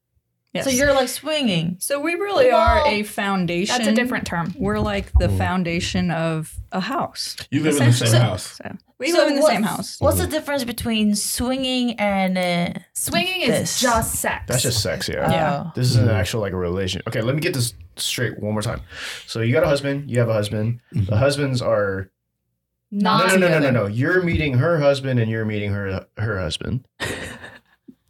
[0.56, 0.64] Yes.
[0.64, 1.76] So you're like swinging.
[1.80, 3.76] So we really Well, are a foundation.
[3.76, 4.54] That's a different term.
[4.58, 5.38] We're like the mm.
[5.38, 7.36] foundation of a house.
[7.50, 8.18] you live in the same Essentially.
[8.20, 8.56] house.
[8.56, 10.00] So we So live in the same house.
[10.00, 10.30] What's the mm.
[10.30, 13.80] difference between swinging and uh, Swinging is This.
[13.80, 14.44] just sex.
[14.48, 15.26] That's just sex, yeah.
[15.26, 15.30] Oh.
[15.30, 15.64] Yeah.
[15.66, 15.72] oh.
[15.74, 16.14] This is an mm.
[16.14, 17.02] actual like a relation.
[17.06, 18.80] Okay, let me get this straight one more time.
[19.26, 20.80] So you got a husband, you have a husband.
[20.94, 21.06] Mm-hmm.
[21.06, 22.10] The husbands are
[22.90, 23.72] no, not no, no, no, no, together.
[23.72, 23.86] no.
[23.86, 26.86] You're meeting her husband, and you're meeting her her husband.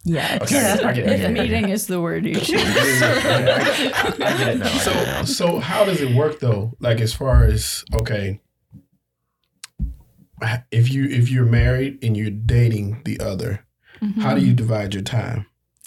[0.07, 0.39] Yeah.
[0.41, 0.85] Okay, I get.
[0.85, 1.11] I get it.
[1.11, 2.61] I get meeting is the word you choose.
[2.61, 4.65] I, I get it now.
[4.65, 5.23] I So get it now.
[5.23, 6.73] so how does it work though?
[6.79, 8.39] Like as far as okay,
[10.71, 13.65] if you if you're married and you're dating the other,
[14.21, 14.55] how do you mm-hmm.
[14.55, 15.45] divide your time?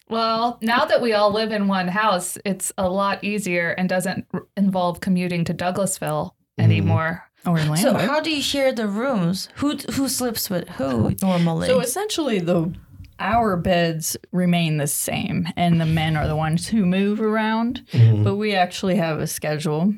[0.09, 4.27] Well, now that we all live in one house, it's a lot easier and doesn't
[4.35, 6.65] r- involve commuting to Douglasville mm-hmm.
[6.65, 7.25] anymore.
[7.47, 7.77] Orlando.
[7.77, 9.49] So how do you share the rooms?
[9.57, 11.69] Who who sleeps with who normally?
[11.69, 12.75] So essentially, the
[13.21, 17.83] our beds remain the same, and the men are the ones who move around.
[17.93, 18.25] Mhm.
[18.25, 19.95] But we actually have a schedule.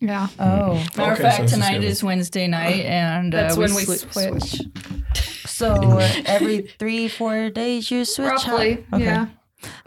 [0.00, 0.28] Yeah.
[0.38, 3.74] oh, Matter of so fact, it's the tonight is Wednesday night, and That's uh, when
[3.74, 4.62] we sli- switch.
[5.46, 8.28] so every three four days you switch.
[8.42, 8.50] huh?
[8.52, 8.86] Roughly.
[8.94, 9.04] Okay.
[9.04, 9.26] Yeah.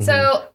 [0.02, 0.50] So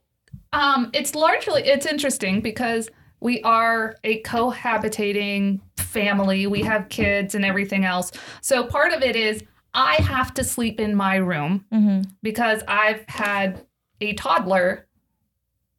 [0.52, 2.88] um it's largely it's interesting because
[3.20, 6.46] we are a cohabitating family.
[6.46, 8.12] We have kids and everything else.
[8.42, 9.42] So part of it is
[9.78, 12.10] I have to sleep in my room Mm-hmm.
[12.22, 13.64] because I've had
[14.00, 14.86] a toddler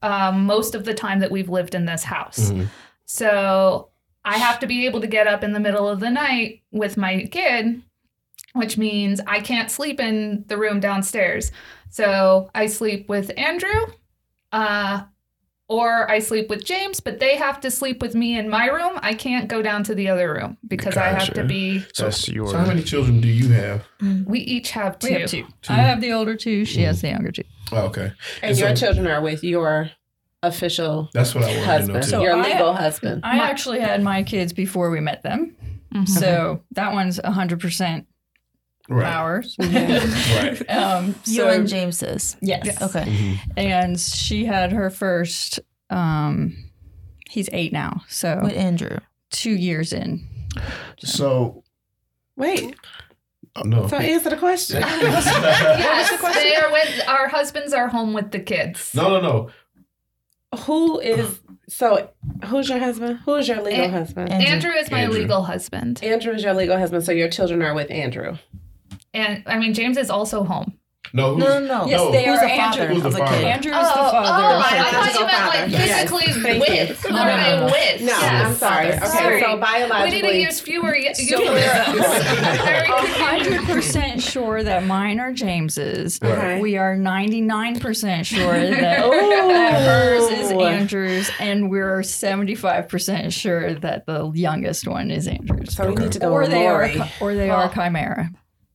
[0.01, 2.51] um, most of the time that we've lived in this house.
[2.51, 2.67] Mhm.
[3.05, 3.89] So
[4.23, 6.95] I have to be able to get up in the middle of the night with
[6.95, 7.81] my kid,
[8.53, 11.51] which means I can't sleep in the room downstairs.
[11.89, 13.87] So I sleep with Andrew,
[14.53, 15.03] uh,
[15.69, 18.99] or I sleep with James, but they have to sleep with me in my room.
[19.01, 21.15] I can't go down to the other room because gotcha.
[21.15, 21.85] I have to be.
[21.93, 23.85] So, so, how many children do you have?
[24.25, 25.13] We each have two.
[25.13, 25.45] Have two.
[25.61, 25.73] two.
[25.73, 26.65] I have the older two.
[26.65, 26.85] She mm.
[26.85, 27.43] has the younger two.
[27.71, 28.11] Oh, okay.
[28.41, 29.91] And, and your children are with your
[30.41, 31.09] official.
[31.13, 32.01] That's what I wanted husband, to know.
[32.01, 32.09] Too.
[32.09, 33.21] So your I, legal husband.
[33.23, 35.55] I actually had my kids before we met them.
[35.93, 36.05] Mm-hmm.
[36.05, 38.05] So that one's 100%
[38.89, 39.05] right.
[39.05, 39.55] powers.
[39.59, 40.45] Mm-hmm.
[40.45, 40.69] right.
[40.69, 42.35] Um, so, you and James's.
[42.41, 42.63] Yes.
[42.65, 42.81] yes.
[42.81, 43.03] Okay.
[43.03, 43.51] Mm-hmm.
[43.57, 45.59] And she had her first.
[45.89, 46.55] Um,
[47.29, 48.01] he's eight now.
[48.07, 48.97] So with Andrew,
[49.31, 50.27] two years in.
[50.99, 51.63] So, so
[52.35, 52.75] wait.
[53.55, 53.87] Oh, no.
[53.87, 54.81] So answer the question.
[54.81, 56.43] yes, the question?
[56.43, 58.93] they are with our husbands are home with the kids.
[58.93, 59.49] No, no, no
[60.57, 62.09] who is so
[62.45, 64.47] who's your husband who's your legal husband andrew.
[64.47, 65.19] andrew is my andrew.
[65.19, 68.35] legal husband andrew is your legal husband so your children are with andrew
[69.13, 70.73] and I mean James is also home.
[71.11, 71.85] No, No, no, no.
[71.87, 72.11] Yes, no.
[72.11, 72.93] they Who's are the father Andrew.
[72.93, 73.37] Who's the of the father?
[73.37, 73.45] kid?
[73.45, 74.45] Andrew is Oh, the oh, father.
[74.45, 75.67] I thought you meant like father.
[75.67, 76.09] Yes.
[76.11, 77.03] physically with.
[77.05, 77.65] No, no, no, no.
[77.65, 78.01] with.
[78.01, 78.45] No, yes.
[78.45, 78.87] I'm sorry.
[78.93, 79.41] Okay, Sorry.
[79.41, 82.05] so We need to use fewer y- So euphemisms.
[82.59, 86.19] Hundred percent sure that mine are James's.
[86.23, 86.59] Okay.
[86.61, 92.87] We are ninety nine percent sure that, that hers is Andrew's, and we're seventy five
[92.87, 95.75] percent sure that the youngest one is Andrew's.
[95.75, 97.11] so we need to go Or with they are, Maury.
[97.19, 98.29] or they are chimera.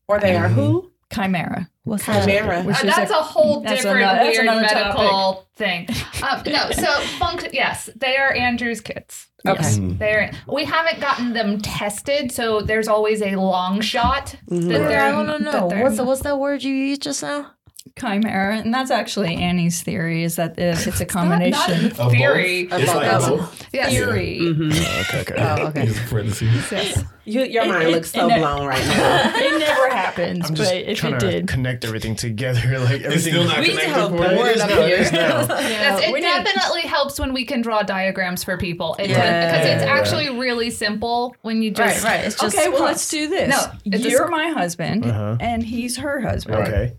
[0.08, 0.90] Or they are who?
[1.12, 1.68] Chimera.
[1.84, 2.62] What's Chimera.
[2.62, 5.88] Which Uh, is that's a, whole that's different ano- that's weird another medical thing.
[6.24, 6.86] Um, no, so
[7.18, 7.50] function.
[7.52, 9.26] Yes, they are Andrew's kids.
[9.46, 9.60] Okay.
[9.62, 9.78] Yes.
[9.80, 14.34] They're we haven't gotten them tested, so there's always a long shot.
[14.50, 14.68] Mhm.
[14.68, 15.52] That they're, I don't know.
[15.52, 17.50] that they're- What's the, what's that word you used just now?
[17.98, 20.24] Chimera, and that's actually Annie's theory.
[20.24, 22.62] Is that if it's a combination Not, not theory.
[22.64, 22.80] Of both?
[22.80, 23.66] It's like Of both.
[23.72, 23.90] Yes.
[23.92, 24.40] theory.
[24.40, 25.35] Okay, okay.
[25.38, 25.85] Oh, okay.
[25.87, 26.72] Use parentheses.
[26.72, 27.04] Yes.
[27.26, 29.33] You, your mind looks so and it- blown right now.
[29.37, 32.78] it never happens, I'm just but if trying it to did, connect everything together.
[32.80, 33.33] Like It's everything.
[33.33, 34.96] still not We need connected have for a It is up now, it here.
[34.98, 35.40] is now.
[35.48, 38.94] Yes, it we need- definitely helps when we can draw diagrams for people.
[38.98, 39.57] Because Yeah.
[39.57, 39.90] it's Yeah.
[39.92, 42.24] actually really simple when you just Right, right.
[42.26, 43.48] It's just okay, well, let's do this.
[43.48, 45.37] No, you're my husband, Uh-huh.
[45.40, 46.57] and he's her husband.
[46.68, 46.92] Okay.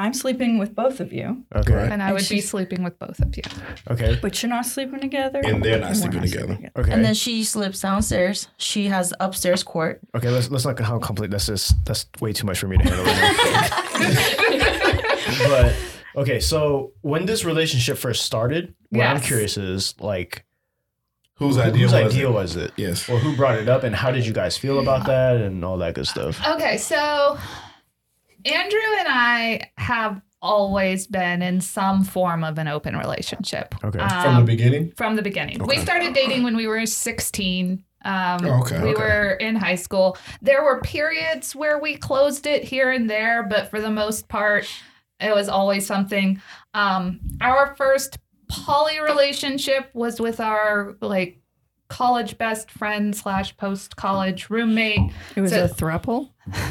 [0.00, 1.74] I'm sleeping with both of you, Okay.
[1.92, 3.42] And I And would be sleeping with both of you.
[3.90, 4.18] Okay.
[4.22, 5.42] but you're not sleeping together.
[5.44, 6.58] And they're not we're sleeping together.
[6.74, 6.90] Okay.
[6.90, 8.48] And then she slips downstairs.
[8.56, 10.00] She has upstairs court.
[10.16, 10.30] okay.
[10.30, 11.74] Let's let's not how complete this is.
[11.84, 13.04] That's way too much for me to handle.
[15.48, 15.76] but
[16.16, 16.40] okay.
[16.40, 20.46] So when this relationship first started, what I'm curious is like
[21.40, 22.32] Whose idea whose was idea it?
[22.32, 22.72] was it?
[22.76, 23.08] Yes.
[23.08, 25.78] Or who brought it up, and how did you guys feel about that, and all
[25.78, 26.38] that good stuff?
[26.46, 27.38] Okay, so
[28.44, 33.74] Andrew and I have always been in some form of an open relationship.
[33.84, 33.98] Okay.
[33.98, 34.92] From the Um, beginning?
[34.96, 35.58] from the beginning.
[35.66, 37.84] We started dating when we were 16.
[38.02, 39.02] Um, Oh, okay, we okay.
[39.02, 40.16] were in high school.
[40.40, 44.66] There were periods where we closed it here and there, but for the most part,
[45.20, 46.40] it was always something.
[46.72, 48.16] Um, our first
[48.48, 51.40] poly relationship was with our like
[51.88, 55.12] college best friend slash post college roommate.
[55.36, 56.30] It was So- a thruple.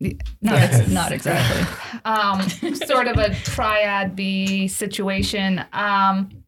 [0.00, 2.00] No, it's not exactly.
[2.04, 5.64] um, sort of a triad B situation.
[5.72, 6.44] Um,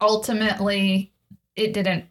[0.00, 1.12] ultimately,
[1.54, 2.04] it didn't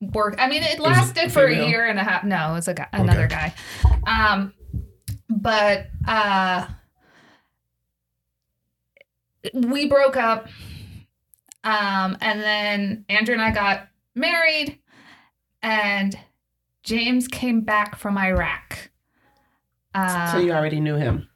[0.00, 0.36] work.
[0.38, 2.24] I mean, it lasted for a year and a half.
[2.24, 3.54] No, it was a guy, another guy.
[4.06, 4.52] Um,
[5.28, 6.66] but uh,
[9.54, 10.48] we broke up.
[11.62, 14.78] Um, and then Andrew and I got married,
[15.62, 16.18] and
[16.82, 18.89] James came back from Iraq.
[19.94, 21.28] Uh, so you already knew him.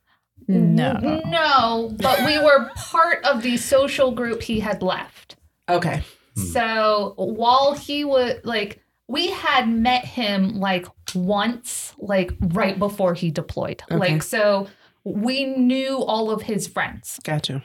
[0.46, 1.22] No.
[1.26, 5.36] no, but we were part of the social group he had left.
[5.68, 6.02] Okay.
[6.36, 13.30] So while he was like, we had met him like once, like right before he
[13.30, 13.82] deployed.
[13.90, 13.96] Okay.
[13.96, 14.66] Like, so
[15.04, 17.20] we knew all of his friends.
[17.22, 17.62] Gotcha.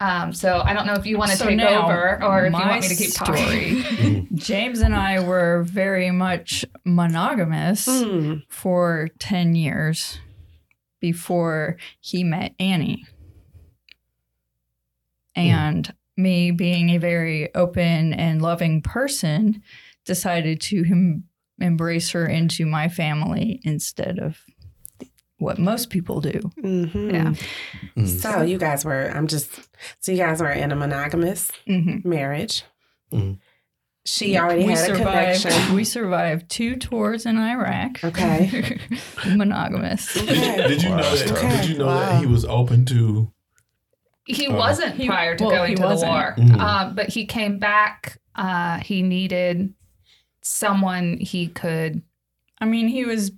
[0.00, 2.52] Um, so I don't know if you want to So take now, over or if
[2.52, 3.82] you want me to keep talking.
[3.82, 4.28] story.
[4.34, 8.34] James and I were very much monogamous Hmm.
[8.48, 10.18] for 10 years
[11.00, 13.04] before he met Annie.
[15.36, 19.62] And me being a very open and loving person
[20.04, 21.24] decided to him
[21.60, 24.38] embrace her into my family instead of
[25.38, 26.40] what most people do.
[26.60, 27.34] hmm Yeah.
[28.06, 29.50] So you guys were, I'm just,
[30.00, 32.04] so you guys were in a monogamous Mhm.
[32.04, 32.64] marriage.
[33.12, 33.38] Mhm.
[34.06, 35.74] She already we had a survived, connection.
[35.74, 38.04] We survived two tours in Iraq.
[38.04, 38.78] Okay.
[39.34, 40.12] Monogamous.
[40.12, 40.34] Did you,
[40.68, 41.26] did you know that?
[41.26, 41.40] tough.
[41.62, 41.98] Did you know Wow.
[42.00, 43.32] that he was open to?
[44.26, 46.12] He Uh, wasn't He- prior to well, going to the wasn't.
[46.12, 46.58] war, Mhm.
[46.60, 48.18] um, but he came back.
[48.34, 49.72] Uh, he needed
[50.42, 52.02] someone he could.
[52.60, 53.32] I mean, he was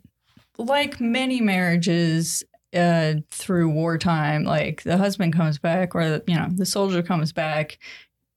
[0.58, 2.42] like many marriages
[2.74, 4.44] uh, through wartime.
[4.44, 7.78] Like the husband comes back, or you know, the soldier comes back.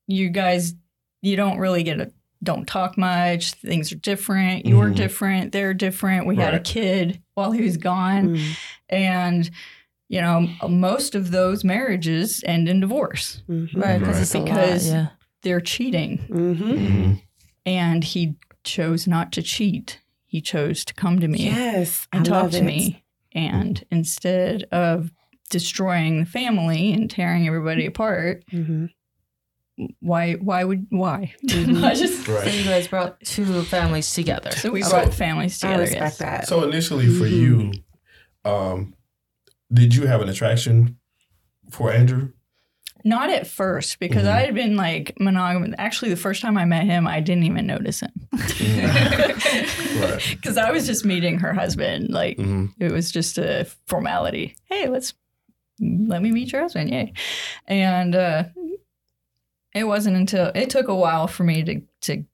[0.06, 0.74] You guys,
[1.22, 3.52] you don't really get a don't talk much.
[3.52, 4.64] Things are different.
[4.64, 4.96] You're Mhm.
[4.96, 5.52] different.
[5.52, 6.26] They're different.
[6.26, 8.56] We had a kid while he was gone, Mm,
[8.88, 9.50] and
[10.08, 13.42] you know, most of those marriages end in divorce.
[13.48, 14.22] mhm, Right, because Right.
[14.22, 14.94] it's Because- lot.
[14.96, 15.06] Yeah.
[15.42, 16.56] They're cheating, mhm.
[16.58, 17.12] Mm-hmm.
[17.66, 20.00] and he chose not to cheat.
[20.30, 21.44] He chose to come to me.
[21.46, 22.06] Yes.
[22.12, 22.64] and I talk love to it.
[22.64, 23.04] me.
[23.32, 25.10] And instead of
[25.50, 28.90] destroying the family and tearing everybody apart, Mhm.
[29.98, 31.34] why why would why?
[31.48, 31.82] Mhm.
[31.90, 34.52] I just So you guys brought two families together.
[34.52, 35.82] so we So- brought families I together.
[35.82, 36.18] respect yes.
[36.18, 36.46] that.
[36.48, 37.32] So initially, for Mhm.
[37.36, 37.72] you,
[38.44, 38.94] um,
[39.72, 40.96] did you have an attraction
[41.70, 42.30] for Andrew?
[43.04, 45.74] Not at first because I had been like monogamous.
[45.78, 48.12] Actually, the first time I met him, I didn't even notice him
[50.30, 52.10] because I was just meeting her husband.
[52.10, 52.72] Like Mhm.
[52.78, 54.56] it was just a formality.
[54.66, 55.14] Hey, let's
[55.80, 56.90] let me meet your husband.
[56.90, 57.12] Yay!
[57.66, 58.44] And uh,
[59.74, 62.24] it wasn't until it took a while for me to to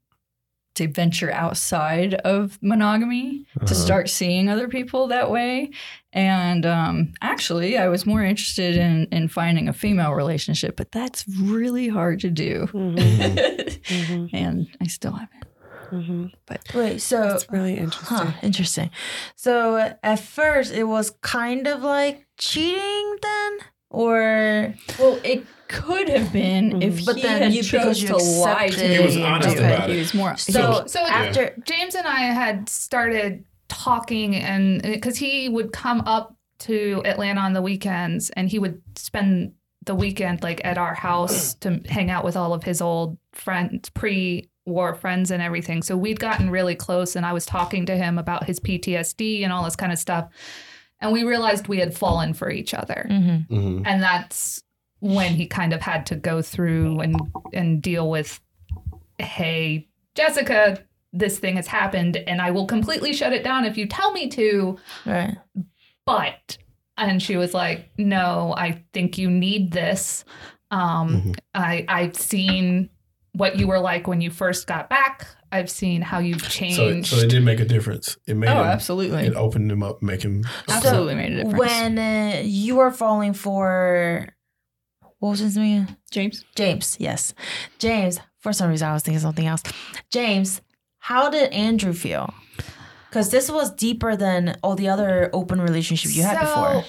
[0.77, 5.71] to venture outside of monogamy to start seeing other people that way.
[6.13, 11.25] And um, actually, I was more interested in in finding a female relationship, but that's
[11.41, 12.69] really hard to do.
[12.73, 14.31] Mhm.
[14.33, 15.45] and I still haven't.
[15.93, 16.33] Mhm.
[16.75, 18.17] Wait, so It's really interesting.
[18.17, 18.91] Huh, interesting.
[19.37, 23.59] So at first it was kind of like cheating then?
[23.91, 28.17] Or Well, it could have been if But he then had you- chose you to
[28.17, 28.97] lie to accepted- me.
[28.97, 29.99] He was honest Okay, about He it.
[30.01, 30.37] was more.
[30.37, 36.37] so, So after James and I had started talking, and because he would come up
[36.61, 39.53] to Atlanta on the weekends, and he would spend
[39.85, 43.91] the weekend like at our house to hang out with all of his old friends,
[43.91, 45.83] pre-war friends, and everything.
[45.83, 49.53] So we'd gotten really close, and I was talking to him about his PTSD and
[49.53, 50.29] all this kind of stuff,
[51.01, 53.49] and we realized we had fallen for each other Mhm.
[53.49, 53.83] Mhm.
[53.87, 54.63] and that's
[55.01, 57.17] when he kind of had to go through and
[57.53, 58.41] and deal with
[59.19, 60.83] hey jessica
[61.13, 64.29] this thing has happened and i will completely shut it down if you tell me
[64.29, 65.37] to right.
[66.05, 66.59] but
[66.97, 70.25] and she was like no i think you need this
[70.71, 71.39] um Mhm.
[71.55, 72.91] i i've seen
[73.33, 77.17] what you were like when you first got back i've seen how you've changed so
[77.19, 78.17] it did make a difference.
[78.27, 80.45] It made oh, him, absolutely, it opened him up, make him.
[80.69, 81.59] absolutely made a difference.
[81.59, 84.29] When uh, you were falling for
[85.19, 85.89] what was his name?
[86.11, 87.35] James, James, yes.
[87.79, 89.63] James, for some reason I was thinking something else.
[90.11, 90.61] James,
[90.99, 92.33] how did Andrew feel?
[93.09, 96.85] Because this was deeper than all the other open relationships you had before.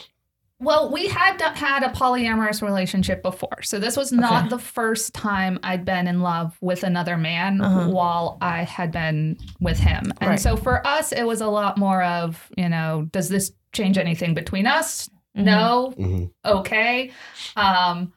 [0.59, 3.61] Well, we had had a polyamorous relationship before.
[3.61, 4.49] So this was not Okay.
[4.49, 7.89] the first time I'd been in love with another man Uh-huh.
[7.89, 10.11] while I had been with him.
[10.19, 10.39] And Right.
[10.39, 14.33] so for us, it was a lot more of, you know, does this change anything
[14.33, 15.07] between us?
[15.37, 15.43] Mhm.
[15.43, 15.93] No.
[15.95, 16.31] Mhm.
[16.43, 17.11] Okay.
[17.55, 18.11] Um,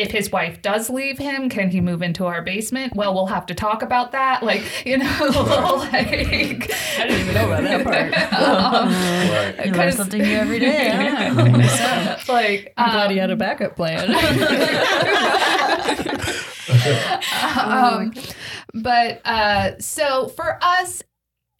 [0.00, 2.94] if his wife does leave him, can he move into our basement?
[2.96, 4.42] Well, we'll have to talk about that.
[4.42, 6.14] Like, you know, like I
[7.06, 8.32] didn't even know about that part.
[8.40, 9.66] Um, Right.
[9.66, 10.86] You learn 'cause- something new every day.
[10.86, 12.20] Yeah.
[12.28, 14.10] like, I'm glad um, he had a backup plan.
[17.56, 18.12] um,
[18.74, 21.02] but uh, so for us,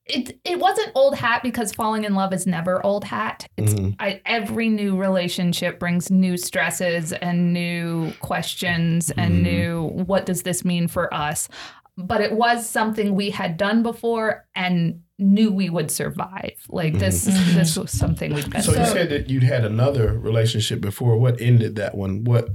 [0.07, 3.47] it it wasn't old hat because falling in love is never old hat.
[3.57, 3.97] It's Mhm.
[4.01, 9.43] I, every new relationship brings new stresses and new questions and Mhm.
[9.43, 11.49] new what does this mean for us.
[11.97, 16.53] But it was something we had done before and knew we would survive.
[16.71, 17.55] Like this, Mhm.
[17.55, 18.63] this was something we'd been.
[18.63, 21.19] So you said that you'd had another relationship before.
[21.19, 22.25] What ended that one?
[22.25, 22.49] What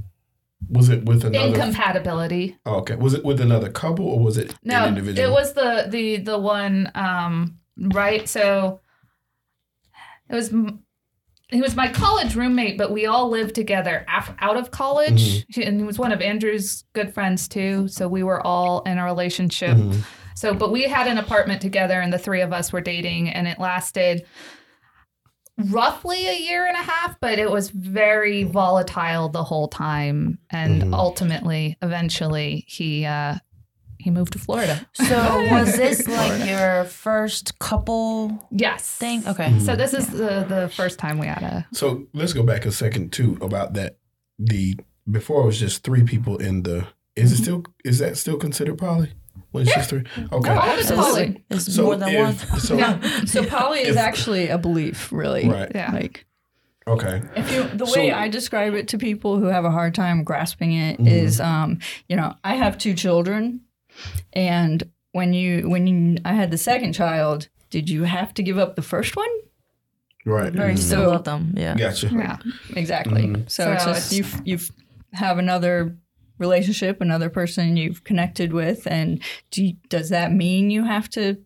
[0.70, 1.48] was it with another?
[1.48, 2.58] incompatibility.
[2.66, 2.96] Oh, okay.
[2.96, 5.28] Was it with another couple or was it No, an individual?
[5.30, 8.28] it was the the the one um right.
[8.28, 8.82] So
[10.30, 10.54] it was
[11.50, 15.64] he was my college roommate, but we all lived together af- out of college, He-
[15.64, 17.88] and he was one of Andrew's good friends too.
[17.88, 19.78] So we were all in a relationship.
[19.78, 20.04] Mhm.
[20.34, 23.48] So, but we had an apartment together, and the three of us were dating, and
[23.48, 24.26] it lasted
[25.58, 30.38] roughly a year and a half, but it was very volatile the whole time.
[30.50, 30.94] And Mhm.
[30.94, 33.36] ultimately, eventually, he uh,
[33.98, 34.86] he moved to Florida.
[34.94, 35.16] So
[35.52, 38.84] was this like your first couple Yes.
[38.92, 39.26] thing?
[39.28, 39.50] Okay.
[39.52, 39.62] Mhm.
[39.62, 42.72] So this is the the first time we had a So let's go back a
[42.72, 43.98] second too about that.
[44.38, 44.76] The
[45.10, 46.88] before it was just three people in the.
[47.16, 47.64] Is it still?
[47.86, 49.14] Is that still considered poly?
[49.56, 50.04] When it's just three?
[50.32, 50.54] Okay.
[50.54, 51.44] No, all is So poly.
[51.50, 52.30] It's So more than one.
[52.32, 52.76] if, so
[53.26, 55.48] so poly is If- actually a belief, really.
[55.50, 55.72] Right.
[55.74, 55.92] Yeah.
[55.92, 56.26] Like
[56.88, 57.22] okay.
[57.36, 60.24] if you, the So- way I describe it to people who have a hard time
[60.24, 61.46] grasping it is, Mhm.
[61.46, 63.62] um, you know, I have two children,
[64.34, 68.58] and when you when you, I had the second child, did you have to give
[68.58, 69.30] up the first one?
[70.26, 70.52] Right.
[70.52, 70.80] Very Mhm.
[70.80, 71.54] still of them.
[71.56, 71.76] Yeah.
[71.76, 72.10] Gotcha.
[72.12, 72.38] yeah.
[72.76, 73.24] Exactly.
[73.28, 73.50] Mhm.
[73.50, 74.60] So, So it's just it's- you you
[75.14, 75.96] have another
[76.38, 79.22] relationship, another person you've connected with, and
[79.52, 81.38] do you, does that mean you have to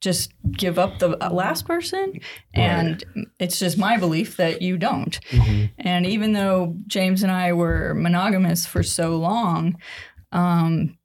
[0.00, 2.14] just give up the last person?
[2.54, 3.04] And
[3.38, 5.20] it's just my belief that you don't.
[5.30, 5.70] Mhm.
[5.78, 9.76] And even though James and I were monogamous for so long,
[10.32, 10.96] um,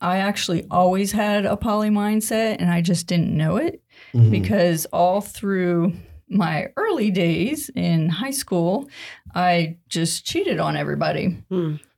[0.00, 3.80] I actually always had a poly mindset, and I just didn't know it
[4.12, 4.30] Mhm.
[4.30, 5.94] because all through
[6.28, 8.90] my early days in high school,
[9.34, 11.38] I just cheated on everybody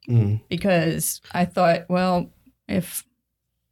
[0.08, 0.40] Mhm.
[0.48, 2.30] because I thought, well,
[2.68, 3.04] if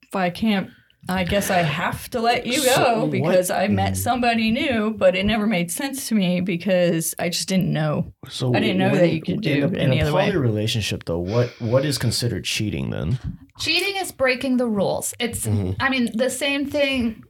[0.03, 0.70] if I can't
[1.09, 3.97] I guess I have to let you So go what- because I met Mm.
[3.97, 8.12] somebody new, but it never made sense to me because I just didn't know.
[8.28, 10.03] So I didn't know when- that you could in do a, it in any a
[10.03, 10.26] other way.
[10.26, 11.20] poly relationship though.
[11.20, 13.20] What what is considered cheating then?
[13.61, 15.14] Cheating is breaking the rules.
[15.20, 15.72] It's, Mm-hmm.
[15.80, 17.22] I mean, the same thing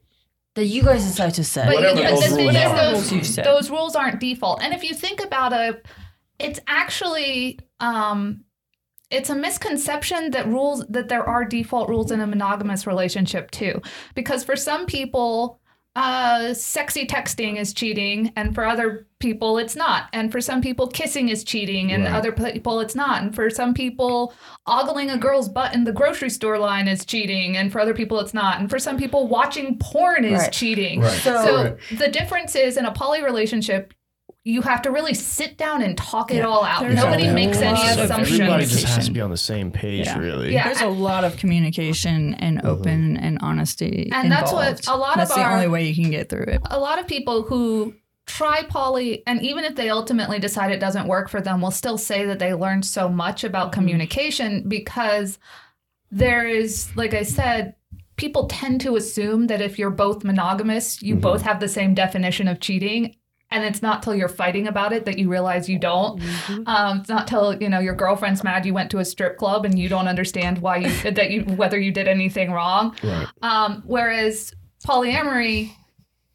[0.54, 1.66] That you guys decide to set.
[1.66, 2.76] But, Whatever but those the thing rules is, are.
[2.76, 3.44] those, Rules you set.
[3.44, 4.62] those rules aren't default.
[4.62, 5.84] And if you think about it,
[6.38, 8.45] it's actually um,
[9.10, 13.80] it's a misconception that rules that there are default rules in a monogamous relationship too,
[14.14, 15.60] because for some people.
[15.98, 20.10] Uh, sexy texting is cheating, and for other people, it's not.
[20.12, 22.12] And for some people, kissing is cheating, and Right.
[22.12, 23.22] other people, it's not.
[23.22, 24.34] And for some people,
[24.66, 28.20] ogling a girl's butt in the grocery store line is cheating, and for other people,
[28.20, 28.60] it's not.
[28.60, 30.52] And for some people, watching porn is Right.
[30.52, 31.00] cheating.
[31.00, 31.18] Right.
[31.22, 31.76] So- So Right.
[31.98, 33.94] the difference is in a poly relationship,
[34.46, 36.80] you have to really sit down and talk it all out.
[36.82, 38.38] There's Nobody makes any assumptions.
[38.38, 40.18] Everybody just has to be on the same page, Yeah.
[40.18, 40.52] really.
[40.52, 40.64] Yeah.
[40.68, 42.66] There's a lot of communication and Mm-hmm.
[42.68, 44.08] open and honesty.
[44.12, 46.44] And that's what a lot That's of the our- only way you can get through
[46.44, 46.60] it.
[46.70, 47.94] a lot of people who
[48.26, 51.98] try poly and even if they ultimately decide it doesn't work for them will still
[51.98, 55.38] say that they learned so much about communication because
[56.10, 57.74] there is like i said
[58.16, 62.48] people tend to assume that if you're both monogamous you both have the same definition
[62.48, 63.14] of cheating
[63.56, 66.22] and it's not till you're fighting about it that you realize you don't
[66.66, 69.64] um, it's not till you know your girlfriend's mad you went to a strip club
[69.64, 73.26] and you don't understand why you that you whether you did anything wrong Right.
[73.42, 74.52] um, whereas
[74.86, 75.72] polyamory,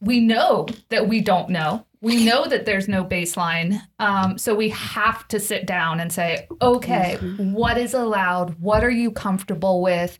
[0.01, 1.85] we know that we don't know.
[2.01, 3.79] We know that there's no baseline.
[4.01, 8.59] Um, so we have to sit down and say, okay, what is allowed?
[8.59, 10.17] What are you comfortable with?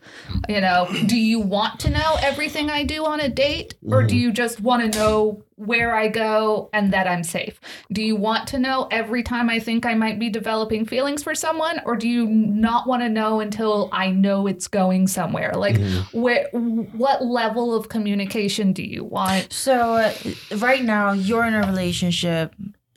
[0.48, 3.74] You know, do you want to know everything I do on a date?
[3.90, 7.60] Or do you just want to know where I go and that I'm safe?
[7.92, 11.34] Do you want to know every time I think I might be developing feelings for
[11.34, 11.82] someone?
[11.84, 15.54] Or do you not want to know until I know it's going somewhere?
[15.56, 15.80] Like,
[16.12, 19.52] where, what level of communication do you want?
[19.52, 20.14] So uh,
[20.58, 22.54] right now you're in a relationship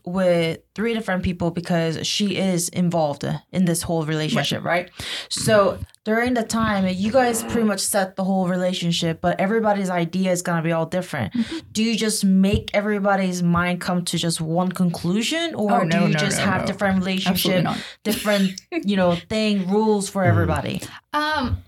[0.06, 4.90] with three different people because she is involved in this whole relationship, right?
[5.30, 10.30] So during the time you guys pretty much set the whole relationship, but everybody's idea
[10.30, 11.32] is gonna be all different.
[11.72, 16.06] Do you just make everybody's mind come to just one conclusion, or Oh, no, do
[16.08, 16.66] you no, just no, have no.
[16.66, 17.66] different relationship,
[18.02, 20.82] different you know thing rules for everybody?
[21.14, 21.62] Um,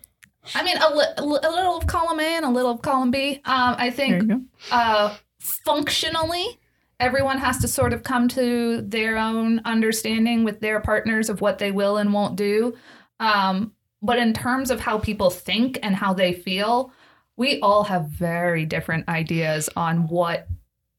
[0.54, 3.40] I mean, a, li- a little of column A and a little of column B.
[3.46, 4.30] Um, I think
[4.70, 6.58] uh, functionally,
[6.98, 11.58] everyone has to sort of come to their own understanding with their partners of what
[11.58, 12.74] they will and won't do.
[13.20, 13.72] Um,
[14.02, 16.92] but in terms of how people think and how they feel,
[17.36, 20.48] we all have very different ideas on what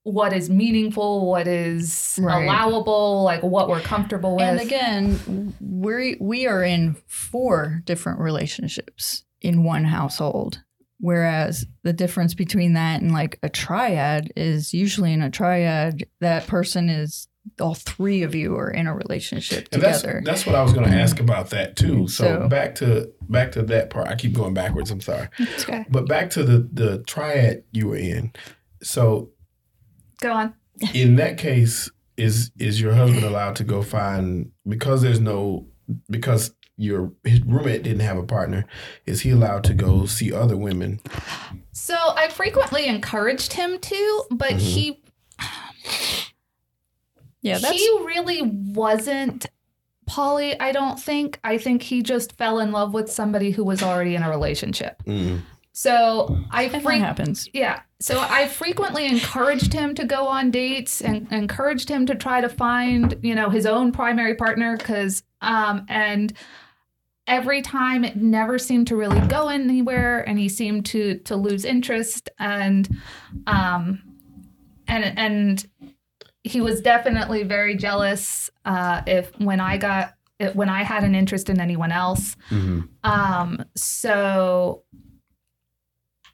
[0.03, 2.45] what is meaningful, what is Right.
[2.45, 4.45] allowable, like what we're comfortable with.
[4.45, 10.63] And again, we we are in four different relationships in one household.
[10.99, 16.47] Whereas the difference between that and like a triad is usually in a triad, that
[16.47, 17.27] person is
[17.61, 20.21] all three of you are in a relationship And that's together.
[20.25, 21.93] that's what I was going to ask about that too.
[21.93, 22.05] Mm-hmm.
[22.07, 24.07] So, So- back to back to that part.
[24.07, 24.89] I keep going backwards.
[24.91, 25.29] I'm sorry,
[25.59, 25.85] okay.
[25.89, 28.33] but back to the the triad you were in.
[28.83, 29.29] So
[30.19, 30.53] Go on.
[30.93, 35.67] in that case, is is your husband allowed to go find because there's no
[36.09, 38.65] because your his roommate didn't have a partner?
[39.05, 40.99] Is he allowed to go see other women?
[41.71, 45.03] So I frequently encouraged him to, but he
[47.41, 49.45] yeah, that's he really wasn't
[50.05, 51.39] poly, I don't think.
[51.43, 55.01] I think he just fell in love with somebody who was already in a relationship.
[55.05, 55.41] Mm.
[55.73, 57.47] So I that fre- happens.
[57.53, 57.81] yeah.
[57.99, 62.49] So I frequently encouraged him to go on dates and encouraged him to try to
[62.49, 66.33] find, you know, his own primary partner cuz um and
[67.27, 71.65] every time it never seemed to really go anywhere and he seemed to to lose
[71.65, 72.89] interest and
[73.45, 74.01] um
[74.87, 75.69] and and
[76.43, 80.13] he was definitely very jealous uh if when I got
[80.53, 82.35] when I had an interest in anyone else.
[82.49, 84.83] hmm Um, so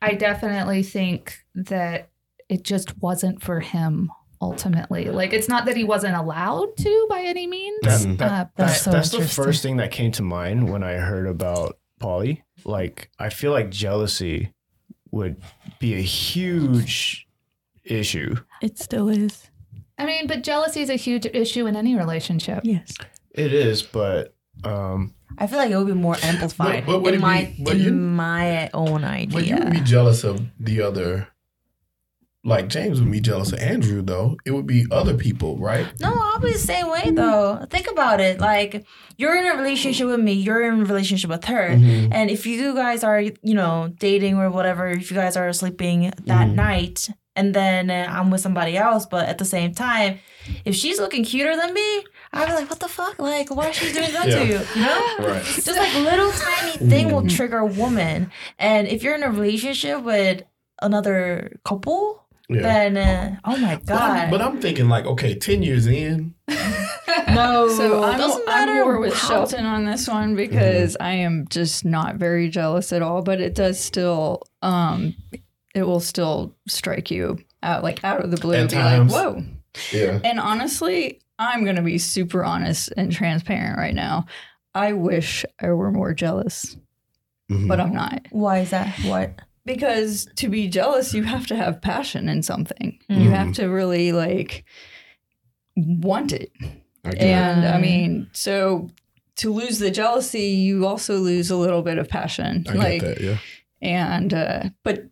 [0.01, 2.09] I definitely think that
[2.49, 4.11] it just wasn't for him
[4.43, 5.05] ultimately.
[5.09, 7.79] Like it's not that he wasn't allowed to by any means.
[7.83, 8.17] That, Mhm.
[8.17, 10.93] that, Uh, that's, That's so that's the first thing that came to mind when I
[10.93, 12.43] heard about poly.
[12.65, 14.51] Like, I feel like jealousy
[15.11, 15.37] would
[15.79, 17.27] be a huge
[17.83, 18.35] issue.
[18.61, 19.49] It still is.
[19.97, 22.61] I mean, but jealousy is a huge issue in any relationship.
[22.63, 22.93] Yes.
[23.31, 24.33] It is, but
[24.63, 27.23] um, I feel like it would be more amplified but would in it
[27.57, 29.33] be- my in you- my own idea.
[29.37, 31.27] But you would be jealous of the other
[32.45, 34.35] like James would be jealous of Andrew though.
[34.45, 35.87] It would be other people, right?
[36.01, 37.65] No, I'll be the same way though.
[37.69, 38.39] Think about it.
[38.39, 38.85] Like
[39.17, 41.69] you're in a relationship with me, you're in a relationship with her.
[41.69, 42.11] Mm-hmm.
[42.11, 46.11] And if you guys are, you know, dating or whatever, if you guys are sleeping
[46.25, 46.55] that mm-hmm.
[46.55, 50.19] night and then I'm with somebody else, but at the same time,
[50.65, 53.19] if she's looking cuter than me, I'd be like, what the fuck?
[53.19, 54.39] Like, why is she doing that Yeah.
[54.39, 54.59] to you?
[54.75, 55.07] You know?
[55.19, 55.43] Right.
[55.43, 57.35] Just like little tiny thing will mm-hmm.
[57.35, 58.31] trigger a woman.
[58.59, 60.43] And if you're in a relationship with
[60.81, 62.22] another couple,
[62.55, 62.61] Yeah.
[62.61, 64.31] then uh, oh my But I'm, god.
[64.31, 66.33] but I'm thinking like, okay, ten years in,
[67.29, 71.11] no, So I'm, doesn't I'm matter more with how- Shelton on this one because I
[71.13, 73.21] am just not very jealous at all.
[73.21, 75.15] But it does still, um,
[75.75, 78.55] it will still strike you out like out of the blue.
[78.55, 79.11] At be times.
[79.11, 79.43] like, whoa.
[79.91, 84.25] yeah, And honestly, I'm gonna be super honest and transparent right now.
[84.75, 86.77] I wish I were more jealous,
[87.51, 87.67] Mhm.
[87.67, 88.25] but I'm not.
[88.31, 88.89] Why is that?
[89.05, 89.33] What?
[89.65, 92.99] Because to be jealous, you have to have passion in something.
[93.07, 93.35] You Mhm.
[93.35, 94.65] have to really like
[95.77, 96.51] want it.
[97.05, 97.21] I get it.
[97.23, 97.81] And I Mm.
[97.81, 98.89] mean, so
[99.37, 102.65] to lose the jealousy, you also lose a little bit of passion.
[102.69, 103.39] I like, get that.
[103.81, 105.05] Yeah, and uh, but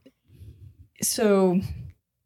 [1.01, 1.59] so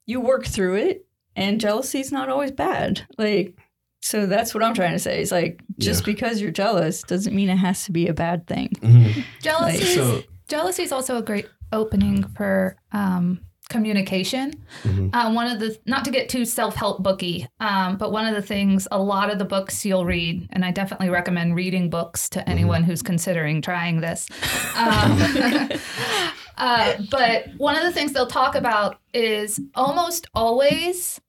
[0.06, 1.06] you work through it,
[1.36, 3.02] and jealousy is not always bad.
[3.18, 3.56] Like,
[4.02, 5.22] so that's what I'm trying to say.
[5.22, 6.14] Is like just Yeah.
[6.14, 8.70] because you're jealous doesn't mean it has to be a bad thing.
[8.82, 9.24] Mhm.
[9.42, 14.54] Jealousy, is, so- jealousy is also a great opening for um, communication.
[14.84, 15.10] Mhm.
[15.14, 18.36] Uh, one of the not to get too self help booky, um, but one of
[18.36, 22.30] the things a lot of the books you'll read, and I definitely recommend reading books
[22.30, 24.28] to anyone who's considering trying this.
[24.78, 25.20] Um,
[26.58, 31.20] uh, but one of the things they'll talk about is almost always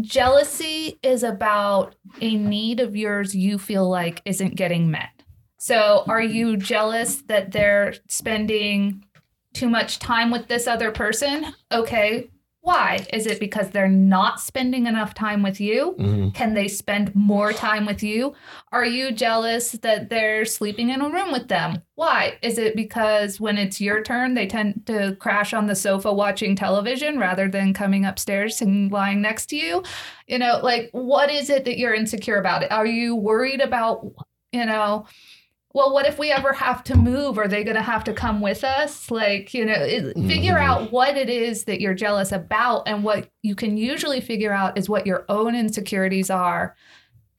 [0.00, 5.10] jealousy is about a need of yours you feel like isn't getting met.
[5.58, 9.04] So, are you jealous that they're spending
[9.52, 11.54] too much time with this other person?
[11.70, 12.28] Okay.
[12.64, 13.04] Why?
[13.12, 15.96] Is it because they're not spending enough time with you?
[15.98, 16.32] Mhm.
[16.32, 18.34] Can they spend more time with you?
[18.70, 21.82] Are you jealous that they're sleeping in a room with them?
[21.96, 22.38] Why?
[22.40, 26.54] Is it because when it's your turn, they tend to crash on the sofa watching
[26.54, 29.82] television rather than coming upstairs and lying next to you?
[30.28, 32.70] You know, like what is it that you're insecure about?
[32.70, 34.06] Are you worried about,
[34.52, 35.06] you know,
[35.74, 37.38] well, what if we ever have to move?
[37.38, 39.10] Are they going to have to come with us?
[39.10, 42.86] Like, you know, it, figure out what it is that you're jealous about.
[42.86, 46.76] And what you can usually figure out is what your own insecurities are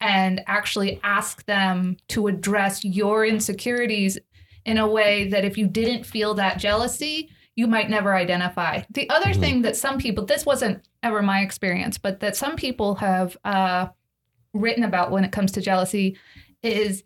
[0.00, 4.18] and actually ask them to address your insecurities
[4.66, 8.82] in a way that if you didn't feel that jealousy, you might never identify.
[8.90, 12.96] The other thing that some people, this wasn't ever my experience, but that some people
[12.96, 13.88] have uh,
[14.52, 16.18] written about when it comes to jealousy
[16.62, 17.04] is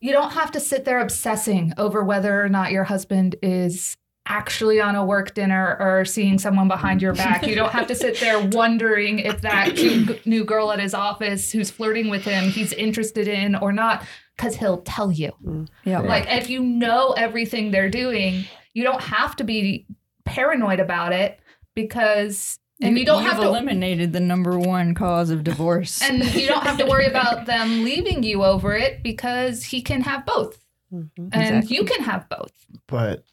[0.00, 3.96] you don't have to sit there obsessing over whether or not your husband is
[4.28, 7.46] actually on a work dinner or seeing someone behind your back.
[7.46, 11.50] You don't have to sit there wondering if that cute new girl at his office
[11.50, 14.04] who's flirting with him he's interested in or not
[14.36, 15.32] cuz he'll tell you.
[15.44, 15.68] Mm.
[15.84, 16.00] Yeah.
[16.00, 18.44] Like if you know everything they're doing,
[18.74, 19.86] you don't have to be
[20.24, 21.40] paranoid about it
[21.74, 26.00] because and you, don't you've have to eliminated the number one cause of divorce.
[26.08, 30.02] and you don't have to worry about them leaving you over it because he can
[30.02, 30.64] have both.
[30.92, 31.10] Mhm.
[31.18, 31.76] And Exactly.
[31.76, 32.52] you can have both.
[32.86, 33.24] But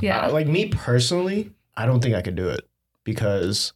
[0.00, 0.20] Yeah.
[0.20, 2.60] I- like me personally, I don't think I could do it
[3.04, 3.72] because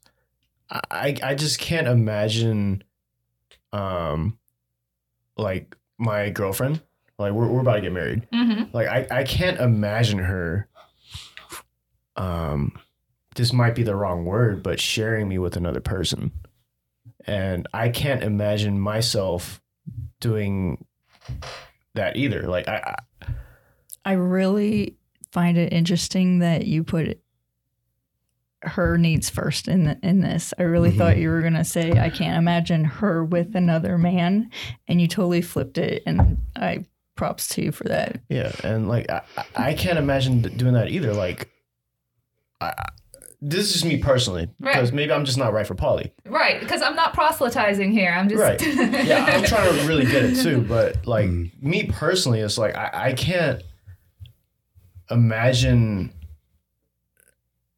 [0.70, 2.82] I I just can't imagine
[3.72, 4.38] um
[5.36, 6.82] like my girlfriend
[7.18, 8.26] like we're we're about to get married.
[8.32, 8.64] Mm-hmm.
[8.76, 10.68] Like I I can't imagine her
[12.16, 12.72] um
[13.36, 16.32] this might be the wrong word, but sharing me with another person.
[17.26, 19.60] And I can't imagine myself
[20.20, 20.84] doing
[21.94, 22.42] that either.
[22.42, 23.26] Like I, I
[24.04, 24.96] I really
[25.32, 27.18] find it interesting that you put
[28.62, 30.54] her needs first in the, in this.
[30.58, 30.98] I really Mhm.
[30.98, 34.50] thought you were gonna say I can't imagine her with another man,
[34.88, 36.02] and you totally flipped it.
[36.06, 36.84] And I
[37.16, 38.20] props to you for that.
[38.28, 41.12] Yeah, and like I, I- I can't imagine doing that either.
[41.14, 41.48] Like,
[42.60, 42.88] I, I-
[43.42, 46.12] this is just me personally because maybe I'm just not right for poly.
[46.24, 48.10] Right, because I'm not proselytizing here.
[48.10, 48.60] I'm just Right.
[49.06, 51.50] Yeah, I'm trying to really get it too, but like Mm.
[51.62, 53.62] me personally, it's like I, I can't
[55.10, 56.12] imagine.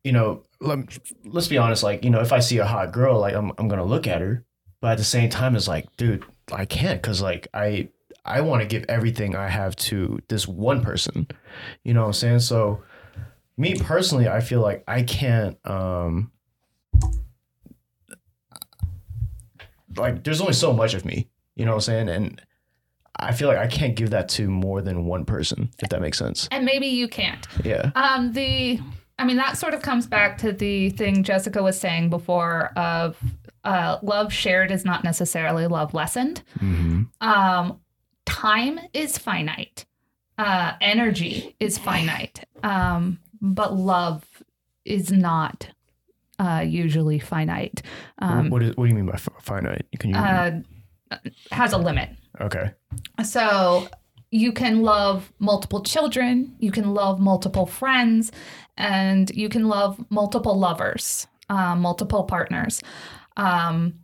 [0.05, 0.79] You know, let,
[1.25, 1.83] let's be honest.
[1.83, 4.21] Like, you know, if I see a hot girl, like I'm, I'm gonna look at
[4.21, 4.45] her,
[4.81, 7.89] but at the same time, it's like, dude, I can't because like I,
[8.25, 11.27] I want to give everything I have to this one person.
[11.83, 12.41] You know what I'm saying?
[12.41, 12.83] So,
[13.59, 15.59] me personally, I feel like I can't.
[15.65, 16.31] um
[19.97, 21.29] Like, there's only so much of me.
[21.57, 22.09] You know what I'm saying?
[22.09, 22.41] And
[23.17, 26.19] I feel like I can't give that to more than one person, if that makes
[26.19, 26.47] sense.
[26.53, 27.47] and maybe you can't.
[27.65, 27.91] Yeah.
[27.97, 28.79] Um, the
[29.19, 33.21] I mean, that sort of comes back to the thing Jessica was saying before of
[33.65, 36.43] uh, love shared is not necessarily love lessened.
[37.21, 37.81] Um,
[38.25, 39.85] time is finite,
[40.37, 44.25] uh, energy is finite, um, but love
[44.85, 45.69] is not
[46.39, 47.83] uh, usually finite.
[48.19, 49.87] Um, what, is, what do you mean by fi- finite?
[49.99, 50.17] Can you?
[50.17, 50.61] uh,
[51.51, 52.11] has a limit.
[52.41, 52.71] okay.
[53.25, 53.89] So
[54.31, 58.31] you can love multiple children, you can love multiple friends,
[58.77, 62.83] and you can love multiple lovers, uh, multiple partners.
[63.37, 63.95] Um,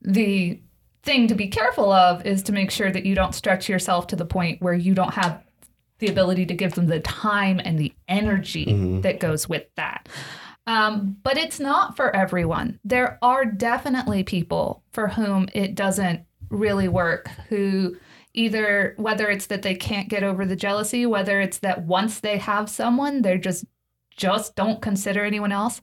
[0.00, 0.60] the
[1.02, 4.16] thing to be careful of is to make sure that you don't stretch yourself to
[4.16, 5.42] the point where you don't have
[5.98, 10.08] the ability to give them the time and the energy that goes with that.
[10.66, 12.78] Um, but it's not for everyone.
[12.84, 16.20] There are definitely people for whom it doesn't
[16.50, 17.96] really work, who
[18.34, 22.36] either, whether it's that they can't get over the jealousy, whether it's that once they
[22.38, 23.64] have someone, they're just,
[24.14, 25.80] just don't consider anyone else.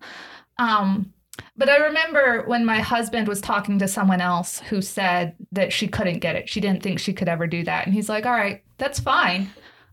[0.60, 1.14] Um,
[1.58, 5.88] but I remember when my husband was talking to someone else who said that she
[5.88, 6.48] couldn't get it.
[6.48, 7.86] She didn't think she could ever do that.
[7.86, 9.50] And he's like, all right, that's fine.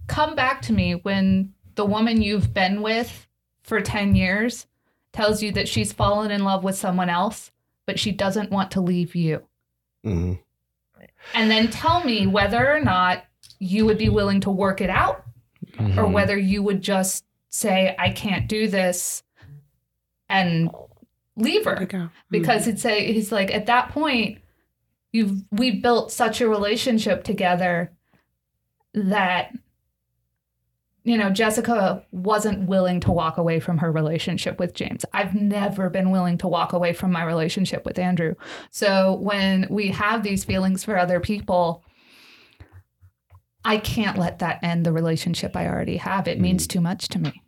[0.07, 3.27] Come back to me when the woman you've been with
[3.63, 4.67] for 10 years
[5.13, 7.51] tells you that she's fallen in love with someone else,
[7.87, 9.43] but she doesn't want to leave you.
[10.05, 10.39] Mhm.
[11.35, 13.25] And then tell me whether or not
[13.59, 15.25] you would be willing to work it out
[15.97, 19.23] or whether you would just say, I can't do this
[20.29, 20.71] and
[21.37, 22.09] leave her There you go.
[22.31, 24.39] because it's a he's like at that point
[25.13, 27.93] you've we built such a relationship together
[28.95, 29.53] that
[31.05, 35.05] you know Jessica wasn't willing to walk away from her relationship with James.
[35.13, 38.35] I've never been willing to walk away from my relationship with Andrew.
[38.71, 41.85] So when we have these feelings for other people
[43.65, 46.27] I can't let that end the relationship I already have.
[46.27, 47.43] It means too much to me.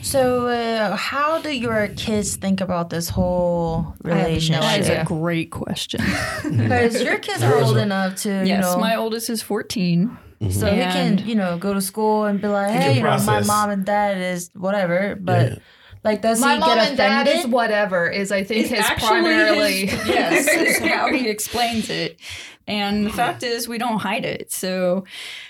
[0.00, 4.62] So, uh, how do your kids think about this whole I have no relationship?
[4.62, 6.02] That is a great question.
[6.50, 10.16] Because your kids are old enough to, you yes, know, my oldest is 14.
[10.48, 13.42] So he can, you know, go to school and be like, hey, you know, my
[13.42, 15.16] mom and dad is whatever.
[15.20, 15.58] But Yeah.
[16.02, 18.80] like, does My he mom get and dad is whatever is I think It's his
[18.80, 22.18] actually primarily his- yes, is how he explains it.
[22.66, 24.50] And the fact is, we don't hide it.
[24.52, 25.04] So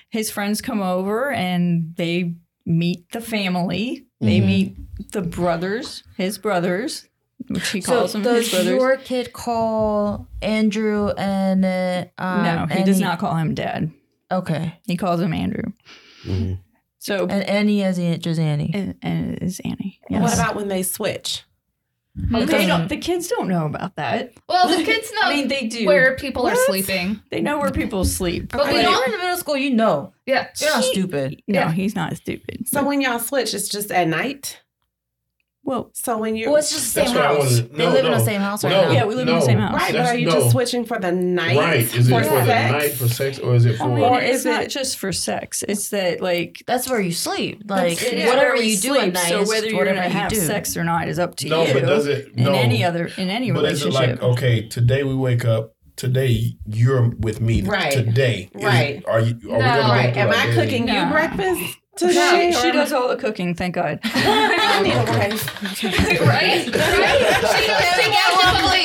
[0.09, 2.35] his friends come over and they
[2.67, 4.07] meet the family.
[4.21, 4.77] They meet
[5.13, 7.09] the brothers, his brothers,
[7.49, 8.73] which he so calls them his does brothers.
[8.81, 13.93] your kid call Andrew and uh, um, no, he Annie- does not call him dad.
[14.31, 15.73] Okay, He calls him Andrew.
[16.25, 16.59] Mhm.
[16.99, 18.71] So and Annie as in just Annie.
[18.75, 20.01] and, and it is Annie.
[20.09, 21.45] What about when they switch?
[22.15, 24.33] they don't, the kids don't know about that.
[24.49, 25.87] Well, the kids know I mean, they do.
[25.87, 27.21] where people are sleeping.
[27.31, 28.51] They know where people sleep.
[28.53, 30.49] But we when you're in the middle school, you know Yeah.
[30.61, 31.43] you're not stupid.
[31.49, 31.73] No, Yeah.
[31.73, 32.69] he's not stupid.
[32.69, 34.61] So when y'all switch, it's just at night.
[35.63, 37.39] Well, So when you're Well, it's just the same house.
[37.39, 38.91] wanted to- they no, live in the same house right No, now.
[38.93, 39.75] Yeah, we live in the same house.
[39.75, 40.33] right, but are you no.
[40.33, 41.57] just switching for the night?
[41.57, 41.81] Right.
[41.81, 42.73] Is it for for the sex?
[42.73, 44.99] night for sex or is it I for mean, Or it's is not it- just
[44.99, 45.63] for sex.
[45.69, 47.63] It's that like That's where you sleep.
[47.69, 50.31] Like yeah, whatever you do at sleep, night, So is whether you're whatever gonna have
[50.33, 50.37] do.
[50.37, 51.69] sex or not is up to No, you.
[51.75, 53.93] No, but does it No, in any other in any relationship.
[53.93, 57.63] But is it like okay, today we wake up, today you're with me.
[57.63, 57.93] Right.
[57.93, 58.49] Today.
[58.55, 59.03] Is- Right.
[59.07, 60.17] Are you are we gonna Right.
[60.17, 62.53] Am I cooking you breakfast she, today?
[62.61, 63.55] she or- does all the cooking.
[63.55, 64.01] Thank God.
[64.05, 65.63] I need a wife.
[65.83, 66.21] right?
[66.31, 66.65] Right?
[66.65, 68.83] She doesn't get lovely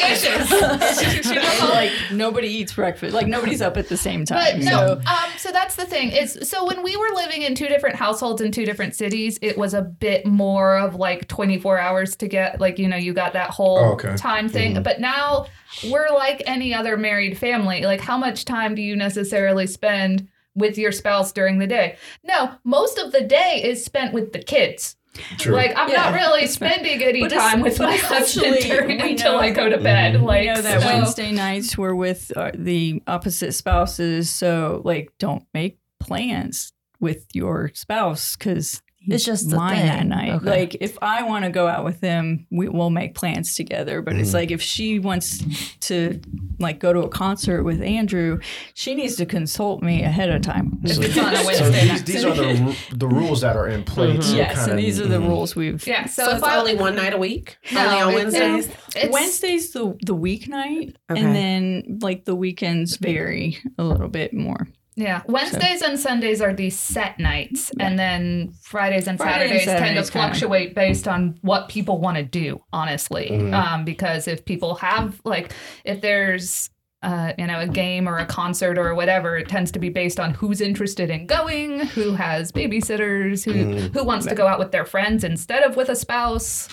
[1.20, 1.60] dishes.
[1.62, 3.14] like nobody eats breakfast.
[3.14, 4.38] Like nobody's up at the same time.
[4.40, 4.60] But time.
[4.66, 7.68] no, so um, so that's the thing is, so when we were living in two
[7.68, 12.16] different households in two different cities, it was a bit more of like 24 hours
[12.18, 14.16] to get, like, you know, you got that whole Oh, okay.
[14.16, 14.82] time thing.
[14.84, 15.48] But now
[15.90, 17.82] we're like any other married family.
[17.82, 21.98] Like, how much time do you necessarily spend with your spouse during the day?
[22.24, 24.96] No, most of the day is spent with the kids.
[25.38, 25.54] True.
[25.56, 25.96] Like, I'm Yeah.
[26.10, 29.78] not really spending any But time with my husband during, until know- I go to
[29.78, 30.16] bed.
[30.16, 30.24] Mhm.
[30.24, 34.30] Like, we know that so- Wednesday nights we're with uh, the opposite spouses.
[34.30, 38.82] So like, don't make plans with your spouse because.
[39.08, 40.30] It's just the mine that night.
[40.34, 40.50] Okay.
[40.50, 44.02] Like if I want to go out with him, we will make plans together.
[44.02, 44.34] But it's Mhm.
[44.34, 45.44] like if she wants
[45.82, 46.20] to
[46.60, 48.40] like go to a concert with Andrew,
[48.74, 50.80] she needs to consult me ahead of time.
[50.84, 54.18] If it's on a So these, these are the the rules that are in play.
[54.18, 55.86] To yes, kinda, and these are the rules we've.
[55.88, 57.58] Yeah, so, So, it's I only one night a week?
[57.74, 58.68] No, only on Wednesdays?
[58.96, 61.22] it's- Wednesday's the the weeknight, Okay.
[61.22, 64.68] and then like the weekends vary a little bit more.
[64.98, 69.66] Yeah, Wednesdays and Sundays are these set nights, and then Fridays and Friday and Saturdays
[69.66, 70.28] tend to Saturdays kinda.
[70.30, 72.62] fluctuate based on what people want to do.
[72.72, 73.54] Honestly, Mhm.
[73.54, 75.52] um, because if people have like,
[75.84, 76.70] if there's
[77.04, 80.20] uh, you know, a game or a concert or whatever, it tends to be based
[80.20, 84.72] on who's interested in going, who has babysitters, who who wants to go out with
[84.72, 86.68] their friends instead of with a spouse.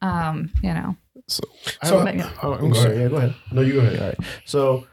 [0.00, 0.96] Um, you know,
[1.28, 1.42] So,
[1.82, 3.00] So- I, oh, I'm Go sorry.
[3.00, 3.34] Yeah, go ahead.
[3.52, 4.00] No, you go ahead.
[4.00, 4.18] All right.
[4.46, 4.86] So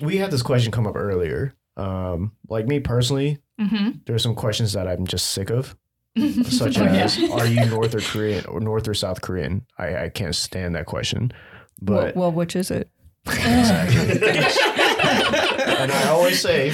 [0.00, 1.52] we had this question come up earlier.
[1.78, 5.76] Um, like me personally, hmm there's some questions that I'm just sick of,
[6.44, 9.66] such as Are you North or Korean or North or South Korean?
[9.78, 11.32] I, I can't stand that question.
[11.80, 12.90] But well, which is it?
[13.26, 13.36] and
[15.92, 16.72] I always say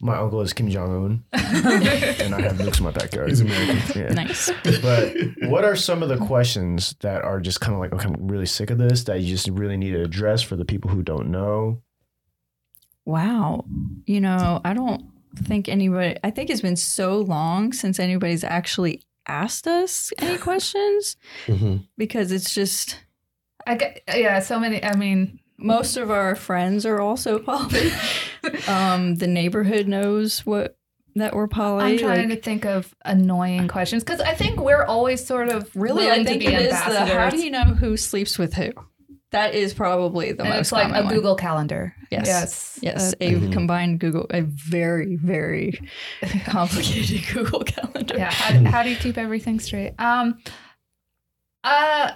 [0.00, 3.28] my uncle is Kim Jong Un, and I have nukes in my backyard.
[3.28, 4.00] He's American.
[4.00, 4.12] Yeah.
[4.14, 4.50] Nice.
[4.80, 5.14] But
[5.50, 8.46] what are some of the questions that are just kind of like, okay, I'm really
[8.46, 11.30] sick of this that you just really need to address for the people who don't
[11.30, 11.82] know?
[13.10, 13.64] Wow.
[14.06, 15.04] You know, I don't
[15.36, 21.16] think anybody, I think it's been so long since anybody's actually asked us any questions
[21.46, 21.86] Mhm.
[21.96, 23.00] because it's just
[23.66, 24.82] I get yeah, so many.
[24.82, 27.90] I mean, most of our friends are also poly.
[28.68, 30.76] um, the neighborhood knows what
[31.16, 31.84] that we're poly.
[31.84, 35.68] I'm trying like- to think of annoying questions because I think we're always sort of
[35.76, 38.54] really, I think to be it is the how do you know who sleeps with
[38.54, 38.70] who?
[39.32, 41.14] That is probably the and most it's like a one.
[41.14, 41.94] Google Calendar.
[42.10, 42.26] Yes.
[42.26, 42.78] Yes.
[42.82, 43.52] Yes, Uh, a Mhm.
[43.52, 45.80] combined Google, a very, very
[46.46, 48.16] complicated Google Calendar.
[48.16, 48.30] yeah.
[48.32, 49.94] How, how do you keep everything straight?
[50.00, 50.38] Um.
[51.62, 52.12] Uh.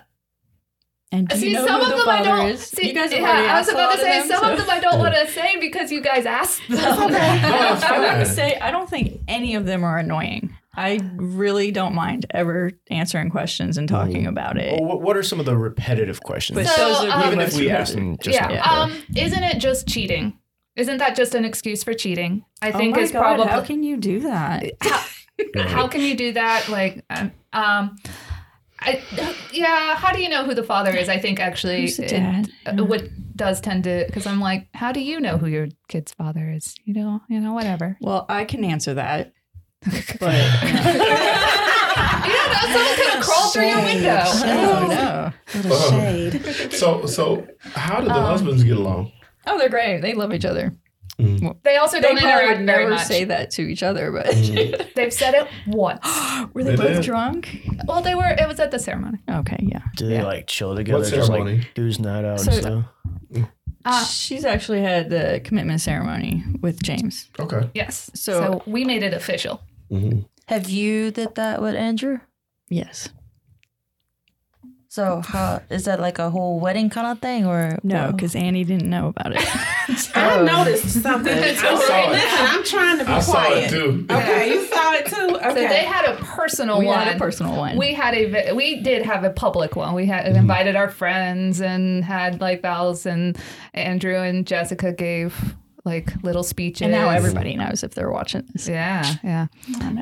[1.13, 2.49] And do see, you know some who of the them I don't.
[2.49, 2.61] is?
[2.67, 3.23] See, you guys yeah,
[3.55, 5.61] I was about to say them, some so- of them I don't want to say
[5.61, 6.79] because you guys asked them.
[6.81, 10.54] No, it's I want to say I don't think any of them are annoying.
[10.77, 14.81] I really don't mind ever answering questions and talking about it.
[14.81, 16.59] Well, what, what are some of the repetitive questions?
[16.59, 18.49] But So, those are um, Even if we ask them just yeah.
[18.49, 18.83] now.
[18.83, 19.03] Um.
[19.17, 20.39] Isn't it just cheating?
[20.77, 22.45] Isn't that just an excuse for cheating?
[22.61, 24.73] I think oh my is God, probably how can you do that?
[24.81, 25.05] how,
[25.67, 26.69] how can you do that?
[26.69, 27.97] Like, um, um,
[28.81, 29.03] I,
[29.53, 29.95] yeah.
[29.95, 31.09] How do you know who the father is?
[31.09, 32.51] I think actually, Who's it- dad?
[32.67, 36.13] uh, what does tend to because I'm like, how do you know who your kid's
[36.13, 36.75] father is?
[36.85, 37.97] You know, you know, whatever.
[38.01, 39.33] Well, I can answer that.
[40.21, 40.35] But
[42.27, 44.23] You don't know, someone could have crawled through your window.
[44.27, 45.33] oh no.
[45.69, 46.73] Little shade.
[46.73, 49.13] So, so how did the Um, husbands get along?
[49.47, 50.01] Oh, they're great.
[50.01, 50.73] They love each other.
[51.19, 53.05] They also They don't probably interact would never much.
[53.05, 54.27] say that to each other, but
[54.97, 56.01] They've said it once.
[56.55, 57.03] were they, They both did.
[57.05, 57.57] drunk?
[57.87, 58.27] well, they were.
[58.27, 59.19] It was at the ceremony.
[59.31, 59.83] Okay, yeah.
[59.97, 60.25] Do they Yeah.
[60.25, 60.99] like chill together?
[61.01, 61.59] What just ceremony?
[61.59, 62.85] like dudes night out So- and stuff?
[63.87, 67.29] Uh, She's actually had the commitment ceremony with James.
[67.39, 67.69] Okay.
[67.75, 68.11] yes.
[68.15, 69.61] So- So, we made it official.
[69.89, 72.19] Hmm Have you did that with Andrew?
[72.69, 73.09] Yes.
[74.89, 78.63] So how is that like a whole wedding kind of thing or No, because Annie
[78.63, 79.43] didn't know about it.
[80.17, 81.37] I noticed something.
[81.43, 82.11] I'm, saw sorry, it.
[82.11, 84.07] listen, I'm trying to be I saw it too.
[84.09, 85.15] Okay, you saw it too.
[85.45, 85.49] Okay.
[85.49, 86.99] So they had a personal we one.
[87.01, 87.77] had a personal one.
[87.77, 89.95] We had a we did have a public one.
[89.95, 90.37] We had Mm-hmm.
[90.37, 93.37] invited our friends and had like vows and
[93.75, 95.55] Andrew and Jessica gave
[95.85, 96.83] like little speeches.
[96.83, 98.67] and now everybody knows if they're watching this.
[98.69, 99.47] Yeah, yeah.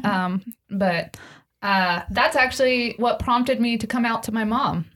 [0.05, 1.17] Um, but
[1.63, 4.87] uh, that's actually what prompted me to come out to my mom.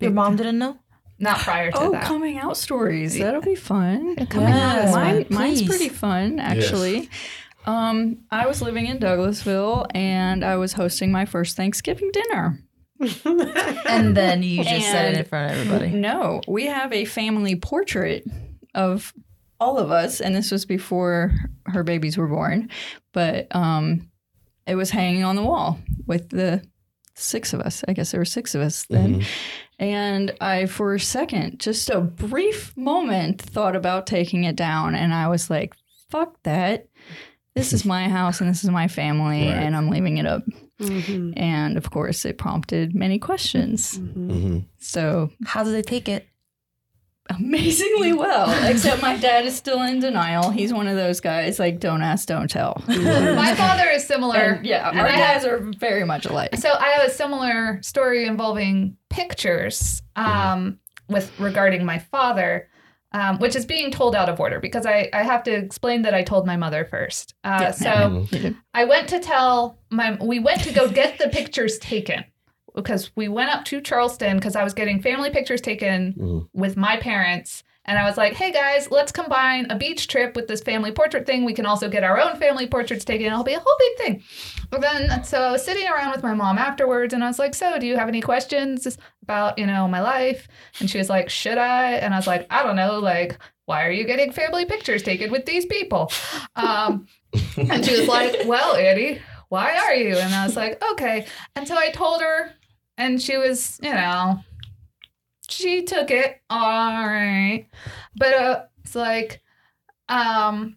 [0.00, 0.78] your mom didn't know?
[1.18, 2.04] Not prior to Oh, that.
[2.04, 3.16] coming out stories.
[3.18, 4.16] That'll be fun.
[4.26, 7.08] Coming out Yes, is Mine, mine's pretty fun, actually.
[7.66, 12.60] Um, I was living in Douglasville and I was hosting my first Thanksgiving dinner.
[13.86, 15.90] And then you just said it in front of everybody.
[15.92, 18.24] No, we have a family portrait
[18.74, 19.12] of
[19.60, 21.32] all of us, and this was before
[21.66, 22.68] her babies were born,
[23.12, 24.10] but um,
[24.66, 26.62] it was hanging on the wall with the
[27.14, 27.84] six of us.
[27.86, 29.24] I guess there were six of us then.
[29.78, 35.12] And I, for a second, just a brief moment, thought about taking it down, and
[35.14, 35.74] I was like,
[36.10, 36.86] fuck that.
[37.54, 39.54] This is my house and this is my family, Right.
[39.56, 40.42] and I'm leaving it up.
[40.80, 43.96] Mhm, And of course, it prompted many questions.
[43.98, 44.14] mhm.
[44.42, 46.26] hmm So How did they take it?
[47.30, 50.50] Amazingly well, except my dad is still in denial.
[50.50, 52.82] He's one of those guys like don't ask, don't tell.
[52.86, 54.36] My father is similar.
[54.54, 56.56] And, yeah, And our I have- dads are very much alike.
[56.56, 62.68] So I have a similar story involving pictures um, with regarding my father,
[63.12, 66.14] um, which is being told out of order because I, I have to explain that
[66.14, 67.34] I told my mother first.
[67.44, 67.70] Uh, Yeah.
[67.70, 68.26] so
[68.74, 72.24] I went to tell my we went to go get the pictures taken
[72.74, 76.48] because we went up to Charleston because I was getting family pictures taken Mhm.
[76.52, 77.62] with my parents.
[77.86, 81.26] And I was like, hey guys, let's combine a beach trip with this family portrait
[81.26, 81.44] thing.
[81.44, 83.26] We can also get our own family portraits taken.
[83.26, 84.22] It'll be a whole big thing.
[84.70, 87.54] But then, so I was sitting around with my mom afterwards and I was like,
[87.54, 90.48] so do you have any questions about, you know, my life?
[90.80, 91.92] And she was like, should I?
[91.96, 92.98] And I was like, I don't know.
[93.00, 96.10] Like, why are you getting family pictures taken with these people?
[96.56, 97.06] Um,
[97.58, 99.20] and she was like, well, Annie,
[99.50, 100.16] why are you?
[100.16, 101.26] And I was like, okay.
[101.54, 102.50] And so I told her,
[102.98, 104.38] and she was, you know,
[105.48, 107.66] she took it all right
[108.16, 109.42] but uh, it's like
[110.08, 110.76] um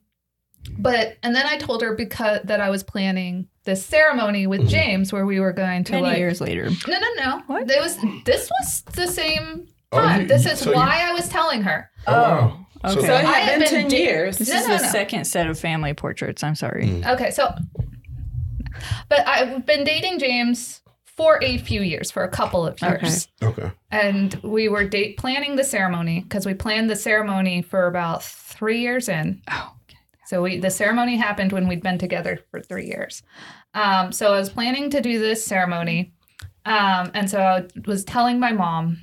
[0.77, 5.13] but and then i told her because that i was planning this ceremony with james
[5.13, 6.69] where we were going to Many like years later.
[6.85, 7.71] no no no What?
[7.71, 11.13] it was this was the same Oh, time you- this is so you- why i
[11.13, 12.11] was telling her Oh,
[12.83, 12.91] wow.
[12.91, 13.01] okay.
[13.07, 14.37] So it I had had been been 10 years.
[14.37, 14.89] This No, is no, the no.
[14.89, 16.41] second set of family portraits.
[16.43, 16.85] I'm sorry.
[16.87, 17.13] Mm.
[17.15, 17.53] Okay, so,
[19.09, 20.81] but I've been dating James
[21.17, 23.27] for a few years, for a couple of years.
[23.41, 23.63] Okay.
[23.63, 23.71] okay.
[23.91, 28.79] And we were date planning the ceremony because we planned the ceremony for about three
[28.79, 29.41] years in.
[29.51, 29.73] Oh,
[30.27, 33.23] So we the ceremony happened when we'd been together for three years.
[33.73, 36.13] Um, so I was planning to do this ceremony,
[36.65, 38.99] um, and so I was telling my mom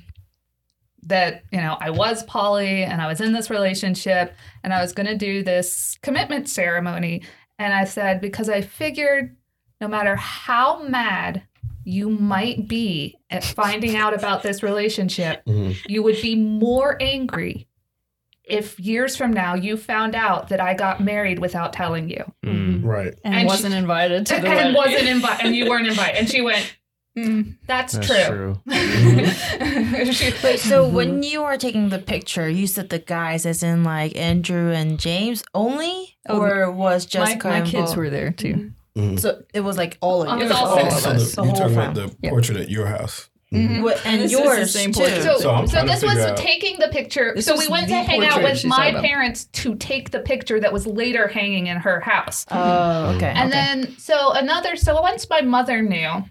[1.03, 4.93] that you know I was poly and I was in this relationship and I was
[4.93, 7.23] going to do this commitment ceremony.
[7.59, 9.35] And I said because I figured
[9.81, 11.43] no matter how mad
[11.85, 15.75] you might be at finding out about this relationship, Mhm.
[15.87, 17.67] you would be more angry
[18.43, 22.83] if years from now you found out that I got married without telling you Mm.
[22.83, 23.13] Right.
[23.23, 24.73] And, And wasn't invited to and the wedding.
[24.75, 26.17] wasn't invited and you weren't invited.
[26.19, 26.75] And she went,
[27.17, 27.55] Mm.
[27.65, 29.25] "That's, That's true." true.
[30.11, 33.83] She- Wait, so when you are taking the picture, you said the guys, as in
[33.83, 37.47] like Andrew and James only, Oh, or was My, Jessica?
[37.47, 38.71] my kids were there too.
[38.97, 39.19] Mhm.
[39.19, 40.53] So it was like all of It you.
[40.53, 41.35] all all of so us.
[41.35, 42.07] the, The you're talking about fam.
[42.21, 43.29] the portrait at your house.
[43.53, 43.83] Mhm.
[43.83, 45.05] What- and This is the yours same too.
[45.05, 47.33] So, So I'm so trying to this was out- taking the picture.
[47.35, 49.03] This so we went to hang out with my talking about.
[49.03, 52.45] parents to take the picture that was later hanging in her house.
[52.51, 53.27] Oh, okay.
[53.35, 53.61] And okay.
[53.83, 56.23] then, so another, so once my mother knew,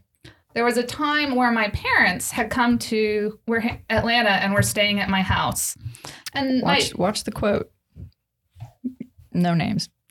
[0.54, 5.00] there was a time where my parents had come to we're Atlanta and were staying
[5.00, 5.76] at my house,
[6.32, 7.70] and my Watch, watch the quote.
[9.32, 9.88] No names.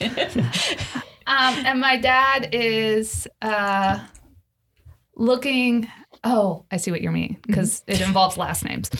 [1.30, 4.00] um, and my dad is uh,
[5.14, 5.88] looking.
[6.24, 8.90] Oh, I see what you're mean because it involves last names.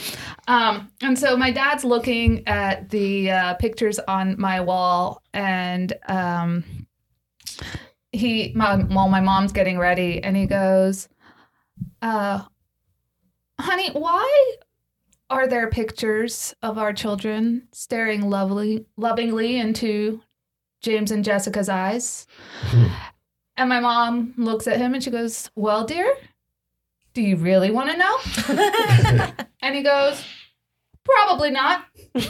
[0.47, 6.87] Um, and so my dad's looking at the uh, pictures on my wall, and um,
[8.13, 11.09] he, my, well, my mom's getting ready, and he goes,
[12.01, 12.45] uh,
[13.59, 14.57] "Honey, why
[15.31, 20.23] are there pictures of our children staring lovely, lovingly into
[20.81, 22.27] James and Jessica's eyes?"
[23.57, 26.17] And my mom looks at him and she goes, Well, dear,
[27.13, 29.35] do you really want to know?
[29.63, 30.25] and he goes,
[31.05, 31.85] Probably not.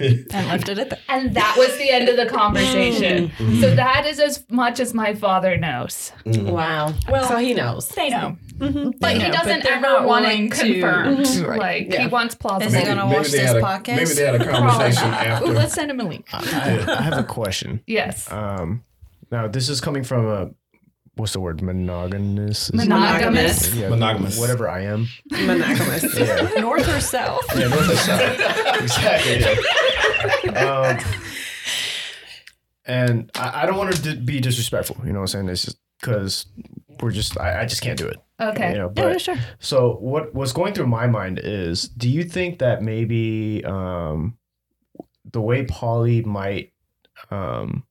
[0.00, 1.00] And left it at that.
[1.08, 3.30] And that was the end of the conversation.
[3.30, 3.60] Mm-hmm.
[3.60, 6.12] So that is as much as my father knows.
[6.24, 6.52] Mhm.
[6.52, 6.94] Wow.
[7.08, 7.88] Well, so he knows.
[7.88, 8.36] They know.
[8.58, 8.74] But he
[9.20, 11.18] Yeah, but doesn't they're ever want willing it to- confirmed.
[11.26, 11.46] Mhm.
[11.46, 11.58] Right.
[11.58, 12.02] Like Yeah.
[12.02, 12.74] he wants Is plausible.
[12.78, 13.96] he gonna watch they this a, podcast?
[13.96, 15.44] Maybe they had a conversation after.
[15.46, 16.26] Ooh, let's send him a link.
[16.32, 16.38] I,
[16.98, 17.80] I have a question.
[17.86, 18.30] Yes.
[18.32, 18.82] Um,
[19.30, 20.50] now this is coming from a
[21.14, 22.72] what's the word monogamous?
[22.72, 23.74] Monogamous.
[23.74, 24.38] Yeah, Monogamous.
[24.38, 25.08] Whatever I am.
[25.30, 26.14] Monogamous.
[26.18, 26.60] Yeah.
[26.60, 27.44] North or south?
[27.56, 28.80] Yeah, north or south.
[28.80, 29.40] exactly.
[30.44, 30.98] Yeah.
[30.98, 30.98] Um,
[32.86, 34.96] and I, I don't want to be disrespectful.
[35.04, 35.48] You know what I'm saying?
[35.48, 36.46] It's just because
[37.00, 38.18] we're just I, I just can't do it.
[38.40, 38.72] Okay.
[38.72, 39.36] You know, Yeah, sure.
[39.58, 44.38] so what what's going through my mind is do you think that maybe um
[45.30, 46.72] the way poly might
[47.30, 47.84] um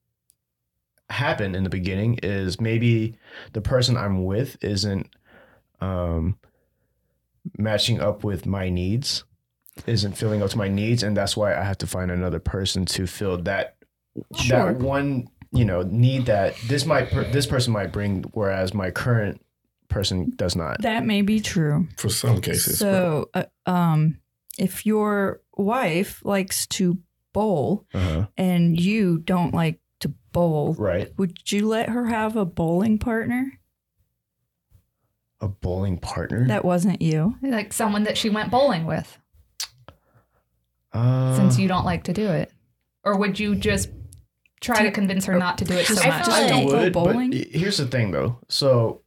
[1.10, 3.18] happen in the beginning is maybe
[3.54, 5.08] the person I'm with isn't
[5.82, 6.38] um
[7.58, 9.24] matching up with my needs
[9.86, 12.86] isn't filling up to my needs and that's why I have to find another person
[12.88, 13.76] to fill that
[14.36, 14.74] Sure.
[14.74, 18.90] that one you know need that this might per, this person might bring whereas my
[18.92, 19.40] current
[19.90, 21.88] person does not That may be true.
[21.98, 22.80] For some cases.
[22.80, 24.20] So, uh, um,
[24.58, 26.98] if your wife likes to
[27.34, 28.28] bowl uh-huh.
[28.38, 33.60] and you don't like to bowl, right would you let her have a bowling partner
[35.40, 37.36] a bowling partner that wasn't you?
[37.42, 39.18] Like someone that she went bowling with,
[40.94, 42.52] uh, since you don't like to do it.
[43.04, 43.90] Or would you just
[44.60, 46.26] try to convince her not to do it so I much?
[46.26, 48.40] feel I Don't go would, but here's the thing though.
[48.50, 49.07] So, They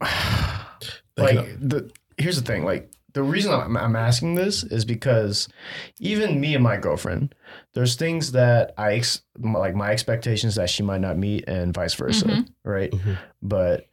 [1.16, 2.64] like the here's the thing.
[2.64, 5.48] Like the reason I'm, I'm asking this is because
[5.98, 7.34] even me and my girlfriend,
[7.74, 11.94] there's things that I ex- like my expectations that she might not meet, and vice
[11.94, 12.48] versa, Mhm.
[12.64, 12.90] right?
[12.92, 13.18] Mhm.
[13.42, 13.86] But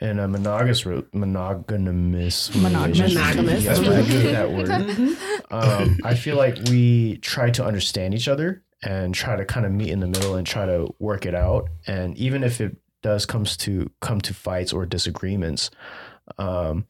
[0.00, 3.14] in a monogamous re- monogamous Monogamous.
[3.14, 3.64] Monogamous.
[3.64, 4.34] That's pretty good.
[4.34, 4.68] That word.
[4.68, 5.16] Mhm.
[5.52, 9.70] um, I feel like we try to understand each other and try to kind of
[9.70, 11.68] meet in the middle and try to work it out.
[11.86, 15.70] And even if it does comes to come to fights or disagreements,
[16.38, 16.86] um,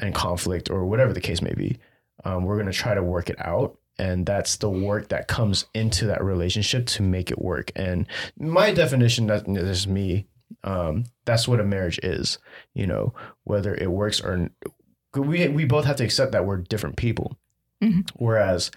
[0.00, 1.78] and conflict or whatever the case may be,
[2.24, 3.78] um, we're gonna try to work it out.
[3.98, 7.70] And that's the work that comes into that relationship to make it work.
[7.76, 8.06] And
[8.38, 10.26] my definition, that this is me.
[10.64, 12.38] Um, that's what a marriage is.
[12.74, 13.14] You know,
[13.44, 14.48] whether it works or
[15.14, 17.36] we we both have to accept that we're different people.
[17.82, 18.08] Mhm.
[18.16, 18.70] Whereas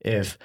[0.00, 0.38] if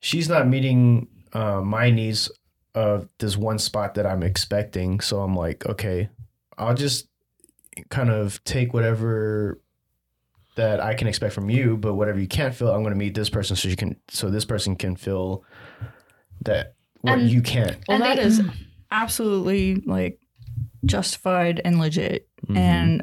[0.00, 2.30] she's not meeting uh, my needs
[2.74, 6.08] of this one spot that I'm expecting, so I'm like, okay,
[6.58, 7.08] I'll just
[7.88, 9.60] kind of take whatever
[10.56, 13.14] that I can expect from you, but whatever you can't feel, I'm going to meet
[13.14, 15.44] this person so you can so this person can feel
[16.44, 17.76] that what And- you can't.
[17.88, 18.40] Well, And that they- is
[18.90, 20.20] absolutely like
[20.84, 22.56] justified and legit, Mhm.
[22.56, 23.02] and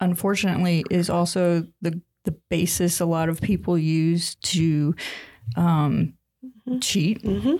[0.00, 4.94] unfortunately, is also the the basis a lot of people use to
[5.56, 6.12] um,
[6.68, 6.82] Mhm.
[6.82, 7.22] cheat.
[7.24, 7.56] hmm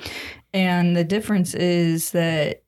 [0.59, 2.63] And the difference is that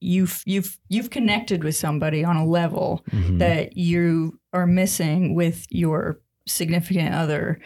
[0.00, 3.38] you've you've you've connected with somebody on a level Mhm.
[3.40, 7.58] that you are missing with your significant other.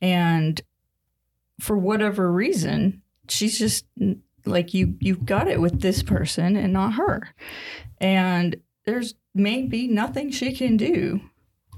[0.00, 0.60] And
[1.60, 3.84] for whatever reason she's just
[4.46, 7.28] like you you've got it with this person and not her.
[8.00, 8.56] And
[8.86, 11.20] there's maybe nothing she can do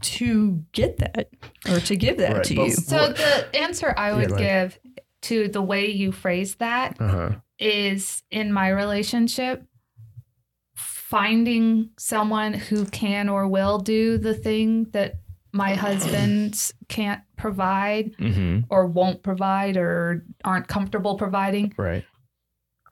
[0.02, 1.30] to get that
[1.68, 2.72] or to give that Right, to but- you.
[2.74, 4.78] So the answer I Yeah, would give
[5.28, 7.30] to the way you phrase that uh-huh.
[7.58, 9.62] is in my relationship
[10.74, 15.14] finding someone who can or will do the thing that
[15.52, 18.60] my husband can't provide Mm-hmm.
[18.70, 22.04] or won't provide or aren't comfortable providing Right.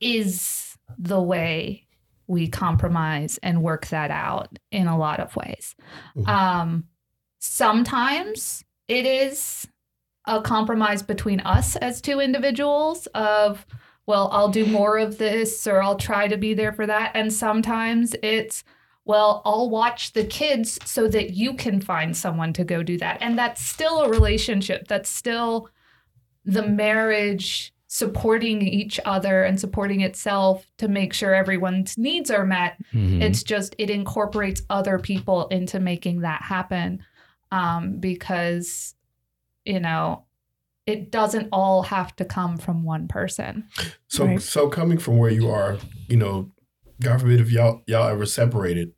[0.01, 1.87] is the way
[2.27, 5.75] we compromise and work that out in a lot of ways.
[6.27, 6.85] Um,
[7.41, 9.67] sometimes it is
[10.27, 13.67] a compromise between us as two individuals of
[14.07, 17.13] well i'll do more of this or i'll try to be there for that.
[17.15, 18.65] And sometimes it's
[19.05, 23.19] well i'll watch the kids so that you can find someone to go do that.
[23.21, 24.89] And that's still a relationship.
[24.89, 25.69] That's still
[26.45, 32.77] the marriage supporting each other and supporting itself to make sure everyone's needs are met.
[32.93, 33.23] Mm-hmm.
[33.23, 37.05] it's just it incorporates other people into making that happen
[37.53, 38.97] um, because
[39.65, 40.25] you know
[40.87, 43.67] it doesn't all have to come from one person
[44.09, 44.43] So Right.
[44.43, 46.51] so coming from where you are, you know,
[47.01, 48.93] God forbid if y'all y'all ever separated,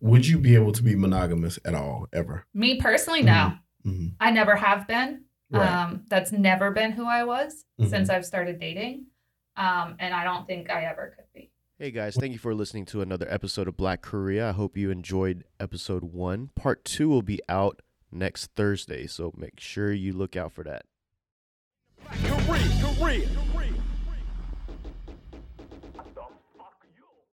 [0.00, 2.44] would you be able to be monogamous at all ever?
[2.54, 3.54] me personally no
[3.84, 4.14] Mhm.
[4.20, 5.68] i never have been Right.
[5.70, 7.88] um, that's never been who i was Mhm.
[7.90, 9.06] since i've started dating
[9.56, 12.86] um, and i don't think i ever could be Hey guys, thank you for listening
[12.86, 14.48] to another episode of Black Korea.
[14.48, 16.48] I hope you enjoyed episode one.
[16.56, 20.84] Part two will be out next Thursday, so make sure you look out for that.